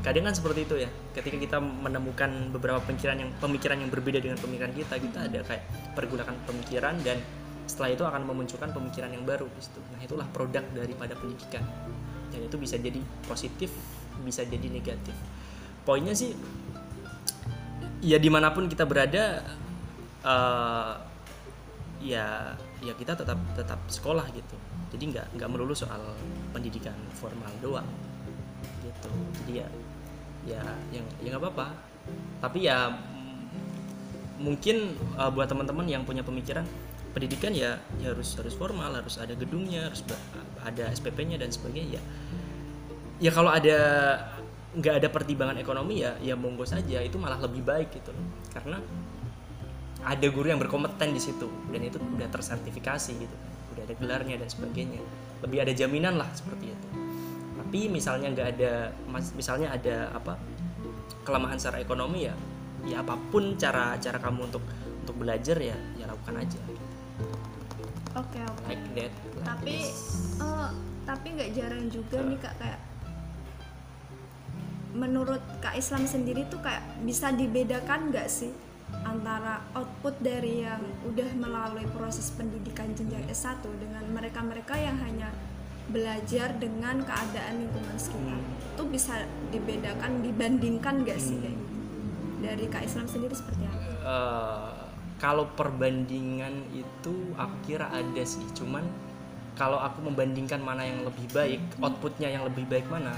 Kadang 0.00 0.32
kan 0.32 0.34
seperti 0.34 0.64
itu 0.64 0.74
ya 0.80 0.88
ketika 1.12 1.36
kita 1.36 1.58
menemukan 1.60 2.48
beberapa 2.56 2.80
pemikiran 2.80 3.20
yang 3.20 3.30
pemikiran 3.36 3.76
yang 3.76 3.92
berbeda 3.92 4.18
dengan 4.24 4.40
pemikiran 4.40 4.72
kita 4.72 4.94
kita 4.96 5.18
ada 5.28 5.40
kayak 5.44 5.64
pergulakan 5.92 6.40
pemikiran 6.48 6.96
dan 7.04 7.20
setelah 7.68 7.92
itu 7.92 8.02
akan 8.02 8.24
memunculkan 8.26 8.72
pemikiran 8.74 9.12
yang 9.12 9.22
baru 9.22 9.46
di 9.46 9.62
situ. 9.62 9.78
Nah 9.94 10.00
itulah 10.02 10.26
produk 10.32 10.64
daripada 10.74 11.14
pendidikan. 11.14 11.62
Dan 12.30 12.46
itu 12.46 12.56
bisa 12.58 12.78
jadi 12.78 12.98
positif 13.26 13.70
bisa 14.22 14.44
jadi 14.44 14.68
negatif. 14.68 15.16
Poinnya 15.84 16.12
sih 16.12 16.36
ya 18.00 18.16
di 18.16 18.28
mana 18.32 18.52
pun 18.52 18.68
kita 18.68 18.84
berada 18.88 19.44
eh, 20.24 20.92
ya 22.04 22.56
ya 22.80 22.92
kita 22.96 23.12
tetap 23.12 23.38
tetap 23.56 23.80
sekolah 23.88 24.26
gitu. 24.32 24.56
Jadi 24.90 25.16
nggak 25.16 25.26
nggak 25.36 25.48
melulu 25.52 25.76
soal 25.76 26.00
pendidikan 26.50 26.96
formal 27.16 27.52
doang 27.60 27.86
gitu. 28.80 29.10
Jadi 29.44 29.52
ya 29.60 29.68
ya 30.44 30.62
yang 30.90 31.06
ya 31.20 31.28
nggak 31.36 31.42
apa-apa. 31.44 31.66
Tapi 32.40 32.58
ya 32.64 32.88
mm, 32.88 33.40
mungkin 34.40 34.96
uh, 35.20 35.28
buat 35.28 35.46
teman-teman 35.46 35.84
yang 35.84 36.02
punya 36.08 36.24
pemikiran 36.24 36.64
pendidikan 37.10 37.50
ya, 37.52 37.76
ya 37.98 38.14
harus 38.14 38.38
harus 38.38 38.54
formal 38.54 38.94
harus 38.94 39.18
ada 39.18 39.34
gedungnya 39.34 39.90
harus 39.90 40.00
ada 40.62 40.84
SPP-nya 40.94 41.36
dan 41.36 41.52
sebagainya. 41.52 42.00
Ya 42.00 42.02
ya 43.20 43.30
kalau 43.30 43.52
ada 43.52 43.78
nggak 44.70 45.02
ada 45.02 45.08
pertimbangan 45.10 45.58
ekonomi 45.60 46.00
ya 46.00 46.16
ya 46.24 46.34
monggo 46.34 46.64
saja. 46.64 47.04
Itu 47.04 47.20
malah 47.20 47.38
lebih 47.44 47.60
baik 47.60 47.92
gitu 47.92 48.16
loh. 48.16 48.24
Karena 48.56 48.80
ada 50.00 50.26
guru 50.32 50.48
yang 50.48 50.60
berkompeten 50.60 51.12
di 51.12 51.20
situ 51.20 51.46
dan 51.70 51.80
itu 51.84 52.00
udah 52.00 52.28
tersertifikasi 52.32 53.12
gitu. 53.16 53.36
Udah 53.76 53.82
ada 53.84 53.94
gelarnya 53.96 54.36
dan 54.40 54.48
sebagainya. 54.48 55.00
Lebih 55.44 55.58
ada 55.68 55.72
jaminan 55.76 56.16
lah 56.16 56.28
seperti 56.32 56.72
itu. 56.72 56.88
Tapi 57.60 57.80
misalnya 57.92 58.28
nggak 58.32 58.48
ada 58.56 58.72
misalnya 59.36 59.68
ada 59.70 60.10
apa 60.16 60.40
kelemahan 61.22 61.60
secara 61.60 61.84
ekonomi 61.84 62.26
ya 62.26 62.34
ya 62.88 63.04
apa 63.04 63.12
pun 63.28 63.60
cara 63.60 63.92
cara 64.00 64.16
kamu 64.16 64.48
untuk 64.48 64.64
untuk 65.04 65.16
belajar 65.20 65.56
ya 65.60 65.76
ya 66.00 66.04
lakukan 66.08 66.40
aja. 66.40 66.58
Gitu. 66.58 66.86
oke 68.16 68.40
oke. 68.40 68.64
Like 68.66 68.84
that 68.96 69.12
like 69.12 69.44
tapi 69.44 69.76
this. 69.84 70.40
eh, 70.40 70.70
tapi 71.04 71.26
nggak 71.36 71.50
jarang 71.52 71.84
juga 71.92 72.16
nih 72.24 72.38
kak 72.40 72.54
kayak 72.56 72.80
menurut 74.90 75.38
Kak 75.62 75.78
Islam 75.78 76.02
sendiri 76.02 76.50
tuh 76.50 76.58
kayak 76.58 76.82
bisa 77.06 77.30
dibedakan 77.30 78.10
nggak 78.10 78.26
sih 78.26 78.50
antara 79.00 79.64
output 79.72 80.18
dari 80.20 80.62
yang 80.62 80.82
udah 81.02 81.30
melalui 81.34 81.86
proses 81.90 82.30
pendidikan 82.30 82.92
jenjang 82.92 83.24
S1 83.26 83.64
dengan 83.80 84.04
mereka-mereka 84.12 84.76
yang 84.76 84.96
hanya 85.00 85.30
belajar 85.90 86.54
dengan 86.54 87.02
keadaan 87.02 87.66
lingkungan 87.66 87.96
sekitar 87.98 88.38
Hmm. 88.38 88.74
itu 88.78 88.82
bisa 88.86 89.14
dibedakan 89.50 90.22
dibandingkan 90.22 91.02
nggak 91.02 91.18
sih 91.18 91.34
Hmm. 91.34 91.42
kayak 91.42 91.56
gitu? 91.58 91.76
dari 92.40 92.64
Kak 92.72 92.82
Islam 92.88 93.04
sendiri 93.04 93.34
seperti 93.36 93.68
apa? 93.68 93.84
Eh, 94.00 94.70
kalau 95.20 95.44
perbandingan 95.52 96.72
itu 96.72 97.14
aku 97.36 97.56
kira 97.68 97.92
ada 97.92 98.22
sih 98.24 98.40
cuman 98.56 98.86
kalau 99.52 99.76
aku 99.76 100.08
membandingkan 100.08 100.62
mana 100.64 100.88
yang 100.88 101.04
lebih 101.04 101.28
baik 101.36 101.60
outputnya 101.78 102.32
yang 102.32 102.48
lebih 102.48 102.64
baik 102.64 102.88
mana 102.88 103.12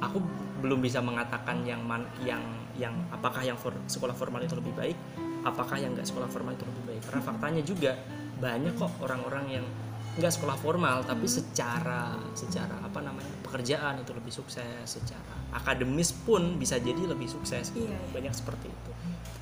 aku 0.00 0.24
belum 0.64 0.80
bisa 0.80 1.04
mengatakan 1.04 1.66
yang 1.68 1.84
man, 1.84 2.06
yang 2.24 2.40
yang 2.78 2.94
apakah 3.12 3.44
yang 3.44 3.58
for- 3.60 3.76
sekolah 3.86 4.16
formal 4.16 4.40
itu 4.40 4.56
lebih 4.56 4.72
baik 4.72 4.96
apakah 5.42 5.76
yang 5.78 5.94
nggak 5.94 6.06
sekolah 6.06 6.30
formal 6.30 6.54
itu 6.54 6.64
lebih 6.66 6.82
baik. 6.94 7.02
Karena 7.10 7.22
faktanya 7.22 7.62
juga 7.62 7.92
banyak 8.38 8.74
kok 8.78 8.92
orang-orang 9.02 9.44
yang 9.60 9.66
nggak 10.12 10.28
sekolah 10.28 10.60
formal 10.60 11.00
tapi 11.08 11.24
secara 11.24 12.12
secara 12.36 12.84
apa 12.84 13.00
namanya 13.00 13.32
pekerjaan 13.48 13.96
itu 14.04 14.12
lebih 14.12 14.28
sukses 14.28 14.84
secara 14.84 15.56
akademis 15.56 16.12
pun 16.12 16.60
bisa 16.60 16.76
jadi 16.76 17.00
lebih 17.08 17.26
sukses. 17.26 17.72
Iya, 17.72 17.96
iya. 17.96 17.98
banyak 18.12 18.34
seperti 18.34 18.68
itu. 18.68 18.90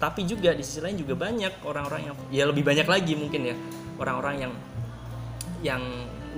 Tapi 0.01 0.21
juga 0.25 0.55
di 0.57 0.65
sisi 0.65 0.81
lain 0.81 0.97
juga 0.97 1.19
banyak 1.19 1.67
orang-orang 1.67 2.03
yang 2.11 2.17
ya 2.33 2.45
lebih 2.49 2.65
banyak 2.65 2.87
lagi 2.87 3.19
mungkin 3.19 3.51
ya 3.51 3.57
orang-orang 3.99 4.35
yang 4.49 4.53
yang 5.61 5.83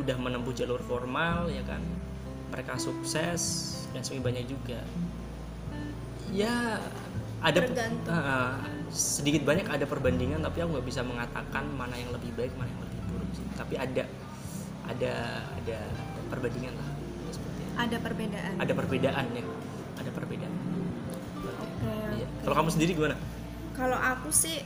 udah 0.01 0.17
menempuh 0.17 0.55
jalur 0.57 0.81
formal 0.83 1.53
ya 1.53 1.63
kan. 1.69 1.83
Mereka 2.53 2.77
sukses 2.81 3.73
dan 3.93 4.01
banyak 4.01 4.49
juga 4.49 4.81
ya 6.33 6.81
ada. 7.43 7.61
Ah, 8.09 8.57
sedikit 8.93 9.43
banyak 9.45 9.67
ada 9.67 9.85
perbandingan 9.85 10.41
tapi 10.41 10.63
aku 10.63 10.79
nggak 10.79 10.87
bisa 10.87 11.01
mengatakan 11.03 11.65
mana 11.77 11.97
yang 11.97 12.13
lebih 12.13 12.33
baik 12.37 12.53
mana 12.57 12.69
yang 12.69 12.83
lebih 12.85 13.01
buruk 13.09 13.31
sih 13.33 13.45
tapi 13.57 13.75
ada 13.77 14.05
ada 14.89 15.13
ada, 15.57 15.77
ada 15.79 15.79
perbandingan 16.29 16.75
lah 16.77 16.89
seperti 17.33 17.61
itu. 17.63 17.73
Ada 17.73 17.97
perbedaan. 17.99 18.55
ada 18.61 18.73
perbedaan 18.73 19.27
ya 19.33 19.45
ada 19.97 20.11
perbedaan 20.13 20.53
Oke. 21.43 21.93
Iya. 22.19 22.27
kalau 22.47 22.55
kamu 22.63 22.71
sendiri 22.73 22.93
gimana 22.97 23.17
Kalau 23.73 23.97
aku 23.97 24.29
sih, 24.29 24.61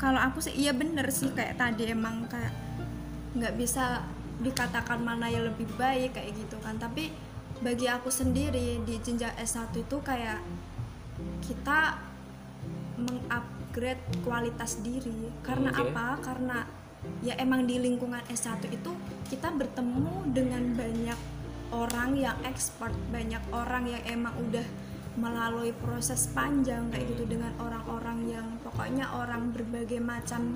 kalau 0.00 0.16
aku 0.24 0.40
sih 0.40 0.56
iya 0.56 0.72
bener 0.72 1.12
sih 1.12 1.28
kayak 1.36 1.60
tadi 1.60 1.92
emang 1.92 2.24
kayak 2.32 2.48
nggak 3.36 3.54
bisa 3.60 4.00
dikatakan 4.40 5.04
mana 5.04 5.28
yang 5.28 5.44
lebih 5.44 5.68
baik 5.76 6.16
kayak 6.16 6.32
gitu 6.32 6.56
kan. 6.64 6.80
Tapi 6.80 7.12
bagi 7.60 7.92
aku 7.92 8.08
sendiri 8.08 8.80
di 8.88 8.94
jenjang 9.04 9.36
S1 9.36 9.68
itu 9.76 10.00
kayak 10.00 10.40
kita 11.48 11.96
mengupgrade 13.00 14.04
kualitas 14.20 14.84
diri. 14.84 15.32
Karena 15.40 15.72
Oke. 15.72 15.88
apa? 15.88 16.06
Karena 16.20 16.58
ya 17.24 17.32
emang 17.40 17.64
di 17.64 17.80
lingkungan 17.80 18.20
S1 18.28 18.68
itu 18.68 18.92
kita 19.32 19.48
bertemu 19.56 20.28
dengan 20.28 20.76
banyak 20.76 21.18
orang 21.72 22.16
yang 22.20 22.36
expert, 22.44 22.92
banyak 23.08 23.40
orang 23.52 23.88
yang 23.88 24.02
emang 24.04 24.36
udah 24.36 24.66
melalui 25.18 25.74
proses 25.74 26.30
panjang 26.30 26.94
kayak 26.94 27.10
gitu 27.10 27.26
dengan 27.26 27.50
orang-orang 27.58 28.18
yang 28.30 28.46
pokoknya 28.62 29.10
orang 29.18 29.50
berbagai 29.50 29.98
macam 29.98 30.54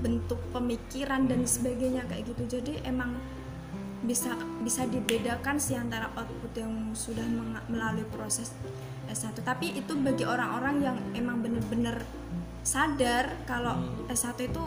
bentuk 0.00 0.40
pemikiran 0.56 1.28
dan 1.28 1.44
sebagainya 1.44 2.08
kayak 2.08 2.32
gitu 2.32 2.58
jadi 2.58 2.80
emang 2.88 3.12
bisa 4.02 4.32
bisa 4.64 4.88
dibedakan 4.88 5.60
sih 5.60 5.76
antara 5.76 6.08
output 6.16 6.52
yang 6.56 6.72
sudah 6.96 7.24
melalui 7.68 8.08
proses 8.08 8.56
S1 9.16 9.40
tapi 9.40 9.72
itu 9.72 9.96
bagi 9.96 10.28
orang-orang 10.28 10.76
yang 10.84 10.96
emang 11.16 11.40
bener-bener 11.40 12.04
sadar 12.66 13.32
kalau 13.48 13.80
S1 14.12 14.36
itu 14.52 14.60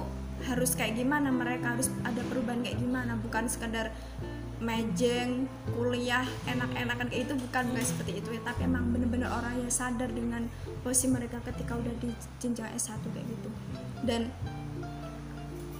harus 0.47 0.71
kayak 0.71 0.95
gimana 0.95 1.35
mereka 1.35 1.75
harus 1.75 1.91
ada 2.07 2.23
perubahan 2.31 2.63
kayak 2.63 2.79
gimana. 2.79 3.19
Bukan 3.19 3.51
sekedar 3.51 3.91
mejeng 4.59 5.47
kuliah 5.71 6.27
enak-enakan 6.47 7.07
kayak 7.07 7.31
itu 7.31 7.33
bukan 7.35 7.63
bukan 7.75 7.83
seperti 7.83 8.23
itu 8.23 8.29
ya. 8.31 8.41
Tapi 8.47 8.65
emang 8.67 8.87
bener-bener 8.95 9.27
orang 9.27 9.59
yang 9.59 9.71
sadar 9.71 10.07
dengan 10.11 10.47
posisi 10.79 11.11
mereka 11.11 11.43
ketika 11.43 11.75
udah 11.75 11.93
di 11.99 12.09
jenjang 12.39 12.71
S1 12.71 13.03
kayak 13.03 13.27
gitu. 13.27 13.49
Dan 14.07 14.31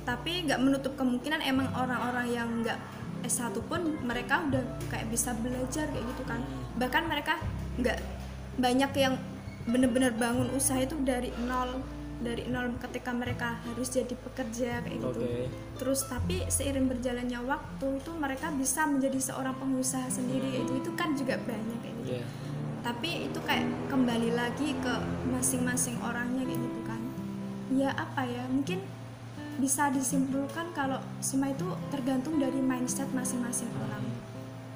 tapi 0.04 0.44
nggak 0.44 0.60
menutup 0.60 0.94
kemungkinan 1.00 1.40
emang 1.46 1.70
orang-orang 1.72 2.28
yang 2.28 2.50
nggak 2.60 2.80
S1 3.24 3.56
pun 3.68 4.00
mereka 4.04 4.44
udah 4.48 4.64
kayak 4.92 5.08
bisa 5.08 5.32
belajar 5.40 5.88
kayak 5.88 6.04
gitu 6.04 6.24
kan. 6.28 6.44
Bahkan 6.76 7.04
mereka 7.08 7.40
nggak 7.80 8.19
banyak 8.60 8.92
yang 9.00 9.16
bener-bener 9.66 10.12
bangun 10.16 10.50
usaha 10.56 10.80
itu 10.82 10.98
dari 11.02 11.32
nol 11.48 11.80
dari 12.20 12.52
nol 12.52 12.76
ketika 12.84 13.16
mereka 13.16 13.64
harus 13.64 13.88
jadi 13.96 14.12
pekerja 14.12 14.84
kayak 14.84 15.00
gitu. 15.00 15.24
Terus 15.80 16.04
tapi 16.04 16.44
seiring 16.52 16.92
berjalannya 16.92 17.40
waktu 17.48 18.04
itu 18.04 18.12
mereka 18.20 18.52
bisa 18.52 18.84
menjadi 18.84 19.20
seorang 19.32 19.56
pengusaha 19.56 20.12
sendiri 20.12 20.52
kayak 20.52 20.64
gitu 20.68 20.74
itu 20.84 20.92
kan 21.00 21.16
juga 21.16 21.40
banyak 21.40 21.80
kayak 21.80 21.96
gitu. 22.04 22.14
Iya. 22.20 22.26
tapi 22.80 23.28
itu 23.28 23.40
kayak 23.44 23.92
kembali 23.92 24.32
lagi 24.40 24.72
ke 24.80 24.94
masing-masing 25.28 26.00
orangnya 26.00 26.48
kayak 26.48 26.64
gitu 26.64 26.80
kan. 26.88 27.02
Ya 27.76 27.92
apa 27.92 28.24
ya 28.24 28.48
mungkin 28.48 28.80
bisa 29.60 29.92
disimpulkan 29.92 30.72
kalau 30.72 31.04
semua 31.20 31.52
itu 31.52 31.68
tergantung 31.92 32.40
dari 32.40 32.64
mindset 32.64 33.12
masing-masing 33.12 33.68
orang. 33.84 34.04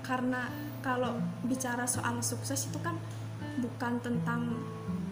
Karena 0.04 0.52
kalau 0.84 1.16
bicara 1.48 1.88
soal 1.88 2.20
sukses 2.20 2.68
itu 2.68 2.76
kan 2.84 3.00
bukan 3.62 4.02
tentang 4.02 4.58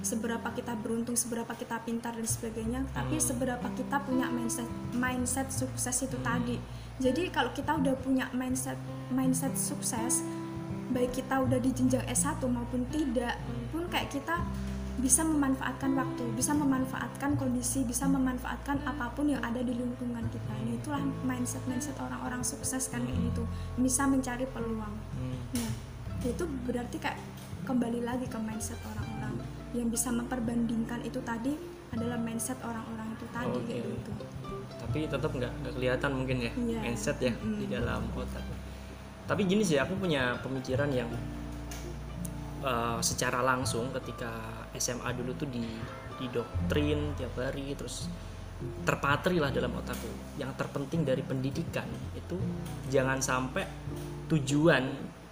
seberapa 0.02 0.50
kita 0.54 0.74
beruntung, 0.82 1.14
seberapa 1.14 1.54
kita 1.54 1.78
pintar 1.86 2.18
dan 2.18 2.26
sebagainya, 2.26 2.82
tapi 2.90 3.22
seberapa 3.22 3.70
kita 3.78 4.02
punya 4.02 4.28
mindset 4.34 4.66
mindset 4.98 5.54
sukses 5.54 5.94
itu 6.02 6.18
tadi. 6.26 6.58
Jadi 6.98 7.30
kalau 7.30 7.54
kita 7.54 7.78
udah 7.78 7.96
punya 8.02 8.26
mindset 8.34 8.78
mindset 9.14 9.54
sukses, 9.54 10.26
baik 10.90 11.14
kita 11.14 11.42
udah 11.46 11.58
di 11.62 11.70
jenjang 11.70 12.06
S1 12.10 12.42
maupun 12.50 12.86
tidak, 12.90 13.38
pun 13.70 13.86
kayak 13.90 14.10
kita 14.10 14.42
bisa 15.00 15.26
memanfaatkan 15.26 15.98
waktu, 15.98 16.26
bisa 16.36 16.52
memanfaatkan 16.54 17.34
kondisi, 17.40 17.82
bisa 17.88 18.06
memanfaatkan 18.06 18.84
apa 18.86 19.10
pun 19.16 19.34
yang 19.34 19.42
ada 19.42 19.64
di 19.64 19.74
lingkungan 19.74 20.22
kita. 20.30 20.52
Ini 20.66 20.78
itulah 20.78 21.02
mindset 21.26 21.64
mindset 21.66 21.96
orang-orang 21.98 22.44
sukses 22.46 22.90
kan 22.92 23.02
kayak 23.06 23.18
gitu, 23.32 23.46
bisa 23.80 24.06
mencari 24.06 24.46
peluang. 24.50 24.94
Nah, 25.58 25.72
itu 26.22 26.44
berarti 26.70 27.02
kayak 27.02 27.18
kembali 27.72 28.04
lagi 28.04 28.28
ke 28.28 28.36
mindset 28.36 28.76
orang-orang 28.84 29.40
yang 29.72 29.88
bisa 29.88 30.12
memperbandingkan 30.12 31.00
itu 31.08 31.24
tadi 31.24 31.56
adalah 31.96 32.20
mindset 32.20 32.60
orang-orang 32.60 33.16
itu 33.16 33.26
tadi 33.32 33.56
Oke. 33.56 33.64
kayak 33.72 33.84
gitu. 33.88 34.12
tapi 34.76 34.98
tetap 35.08 35.32
nggak 35.32 35.52
nggak 35.64 35.74
kelihatan 35.80 36.12
mungkin 36.12 36.38
ya 36.44 36.52
Iya. 36.52 36.80
mindset 36.84 37.18
ya 37.24 37.32
Mm-mm. 37.32 37.64
di 37.64 37.66
dalam 37.72 38.04
otak 38.12 38.44
tapi 39.24 39.48
gini 39.48 39.64
sih 39.64 39.80
aku 39.80 39.96
punya 39.96 40.36
pemikiran 40.44 40.92
yang 40.92 41.08
eh, 42.60 43.00
secara 43.00 43.40
langsung 43.40 43.88
ketika 43.96 44.36
SMA 44.76 45.08
dulu 45.16 45.32
tuh 45.40 45.48
di 45.48 45.64
didoktrin 46.20 47.16
tiap 47.16 47.40
hari 47.40 47.72
terus 47.74 48.12
terpatri 48.84 49.40
lah 49.40 49.50
dalam 49.50 49.72
otakku 49.74 50.12
yang 50.38 50.52
terpenting 50.60 51.08
dari 51.08 51.24
pendidikan 51.24 51.88
itu 52.14 52.36
jangan 52.92 53.24
sampai 53.24 53.64
tujuan 54.28 54.86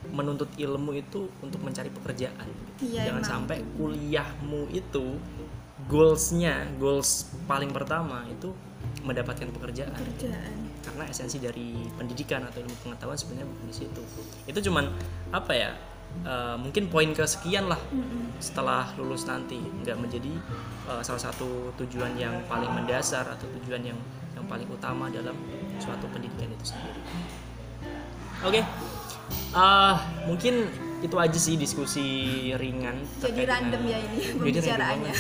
menuntut 0.10 0.50
ilmu 0.54 0.92
itu 0.94 1.30
untuk 1.40 1.60
mencari 1.60 1.90
pekerjaan 1.90 2.48
Iya, 2.80 3.08
jangan 3.08 3.22
emang. 3.22 3.32
sampai 3.46 3.58
kuliahmu 3.76 4.72
itu 4.72 5.06
goalsnya 5.86 6.68
goals 6.76 7.28
paling 7.46 7.70
pertama 7.70 8.24
itu 8.28 8.52
mendapatkan 9.02 9.48
pekerjaan 9.50 9.96
Kerjaan. 9.96 10.54
karena 10.82 11.04
esensi 11.06 11.38
dari 11.38 11.76
pendidikan 11.94 12.44
atau 12.44 12.60
ilmu 12.60 12.76
pengetahuan 12.82 13.16
sebenarnya 13.16 13.48
bukan 13.48 13.66
di 13.66 13.76
situ 13.76 14.02
itu 14.46 14.60
cuman 14.68 14.92
apa 15.30 15.52
ya 15.52 15.72
eh, 16.22 16.56
mungkin 16.56 16.88
poin 16.88 17.10
kesekian 17.10 17.68
lah 17.68 17.80
Mm-mm. 17.90 18.36
setelah 18.38 18.92
lulus 18.96 19.24
nanti 19.24 19.56
nggak 19.56 19.96
menjadi 19.96 20.32
eh, 20.88 21.02
salah 21.02 21.22
satu 21.22 21.72
tujuan 21.78 22.16
yang 22.16 22.44
paling 22.46 22.70
mendasar 22.70 23.24
atau 23.26 23.48
tujuan 23.60 23.84
yang 23.84 24.00
yang 24.34 24.46
paling 24.46 24.68
utama 24.68 25.08
dalam 25.08 25.36
suatu 25.78 26.06
pendidikan 26.10 26.48
itu 26.50 26.66
sendiri 26.70 27.00
oke 28.42 28.62
Eh, 29.50 29.96
mungkin 30.30 30.70
itu 31.00 31.16
aja 31.16 31.40
sih 31.40 31.56
diskusi 31.56 32.06
ringan 32.54 33.00
Jadi 33.18 33.48
random 33.48 33.82
ya 33.88 33.98
ini 33.98 34.18
pembicaraannya. 34.36 35.14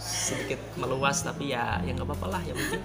sedikit 0.00 0.60
meluas 0.76 1.20
tapi 1.20 1.52
ya 1.52 1.80
ya 1.80 1.92
nggak 1.92 2.04
apa-apa 2.04 2.26
lah 2.32 2.42
ya 2.42 2.56
mungkin 2.56 2.80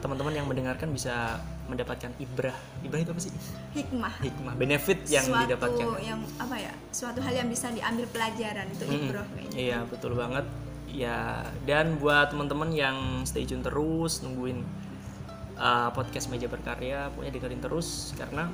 teman-teman 0.00 0.32
yang 0.32 0.46
mendengarkan 0.46 0.90
bisa 0.90 1.38
mendapatkan 1.68 2.10
ibrah 2.18 2.56
ibrah 2.82 2.98
itu 2.98 3.10
apa 3.14 3.20
sih 3.20 3.30
Hikmah. 3.76 4.14
hikmah 4.18 4.54
benefit 4.58 5.06
yang 5.06 5.22
suatu 5.22 5.44
didapatkan 5.46 5.86
yang 6.02 6.20
apa 6.36 6.56
ya? 6.58 6.72
Suatu 6.90 7.20
hal 7.22 7.34
yang 7.36 7.48
bisa 7.48 7.70
diambil 7.70 8.06
pelajaran 8.10 8.66
itu 8.70 8.84
Mm-mm. 8.86 8.96
ibroh 9.06 9.26
kayaknya. 9.34 9.54
Iya 9.56 9.78
betul 9.86 10.12
banget. 10.18 10.46
Ya 10.90 11.46
dan 11.62 11.94
buat 12.02 12.34
teman-teman 12.34 12.74
yang 12.74 12.96
stay 13.22 13.46
tune 13.46 13.62
terus 13.62 14.18
nungguin 14.26 14.66
uh, 15.56 15.94
podcast 15.94 16.26
meja 16.26 16.50
berkarya, 16.50 17.14
pokoknya 17.14 17.32
dengerin 17.38 17.62
terus 17.62 18.10
karena 18.18 18.50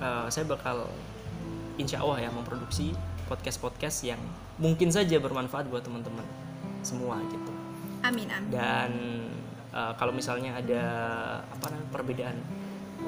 uh, 0.00 0.26
saya 0.28 0.44
bakal 0.46 0.88
insya 1.80 2.00
Allah 2.00 2.28
ya 2.28 2.30
memproduksi 2.30 2.94
podcast 3.26 3.58
podcast 3.58 4.04
yang 4.06 4.20
mungkin 4.60 4.92
saja 4.92 5.18
bermanfaat 5.18 5.66
buat 5.66 5.82
teman-teman 5.82 6.24
semua 6.84 7.18
gitu. 7.32 7.52
Amin 8.04 8.28
amin. 8.28 8.52
dan 8.52 8.92
uh, 9.72 9.96
kalau 9.96 10.12
misalnya 10.12 10.52
ada 10.60 10.82
apa 11.48 11.72
namanya 11.72 11.88
perbedaan 11.88 12.36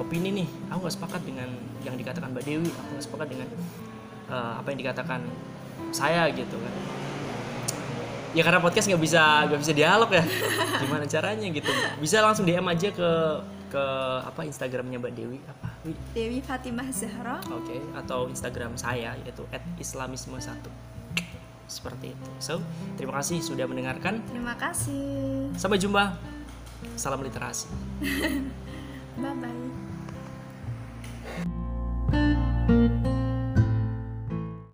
opini 0.01 0.45
nih 0.45 0.49
aku 0.73 0.89
nggak 0.89 0.97
sepakat 0.97 1.23
dengan 1.25 1.49
yang 1.85 1.97
dikatakan 2.01 2.33
Mbak 2.33 2.45
Dewi 2.45 2.69
aku 2.73 2.89
nggak 2.97 3.05
sepakat 3.05 3.29
dengan 3.29 3.49
uh, 4.33 4.61
apa 4.61 4.69
yang 4.73 4.81
dikatakan 4.81 5.21
saya 5.93 6.29
gitu 6.33 6.57
kan. 6.57 6.75
Ya 8.37 8.45
karena 8.45 8.61
podcast 8.61 8.85
nggak 8.89 9.01
bisa 9.01 9.23
nggak 9.49 9.61
bisa 9.65 9.73
dialog 9.73 10.11
ya. 10.13 10.25
Gimana 10.85 11.05
caranya 11.09 11.49
gitu. 11.49 11.71
Bisa 12.01 12.21
langsung 12.21 12.45
DM 12.45 12.67
aja 12.69 12.89
ke 12.93 13.11
ke 13.71 13.85
apa 14.23 14.47
Instagramnya 14.47 14.99
Mbak 15.03 15.13
Dewi 15.15 15.39
apa? 15.47 15.69
Dewi 16.15 16.39
Fatimah 16.43 16.89
Zahra. 16.91 17.39
Oke, 17.51 17.77
okay. 17.77 17.81
atau 17.99 18.27
Instagram 18.31 18.79
saya 18.79 19.15
yaitu 19.23 19.43
@islamisme1. 19.79 20.67
Seperti 21.67 22.15
itu. 22.15 22.31
So, 22.39 22.63
terima 22.95 23.19
kasih 23.19 23.43
sudah 23.43 23.67
mendengarkan. 23.67 24.23
Terima 24.31 24.55
kasih. 24.55 25.51
Sampai 25.59 25.83
jumpa. 25.83 26.15
Salam 26.95 27.23
literasi. 27.27 27.67
bye 29.23 29.35
bye. 29.35 29.59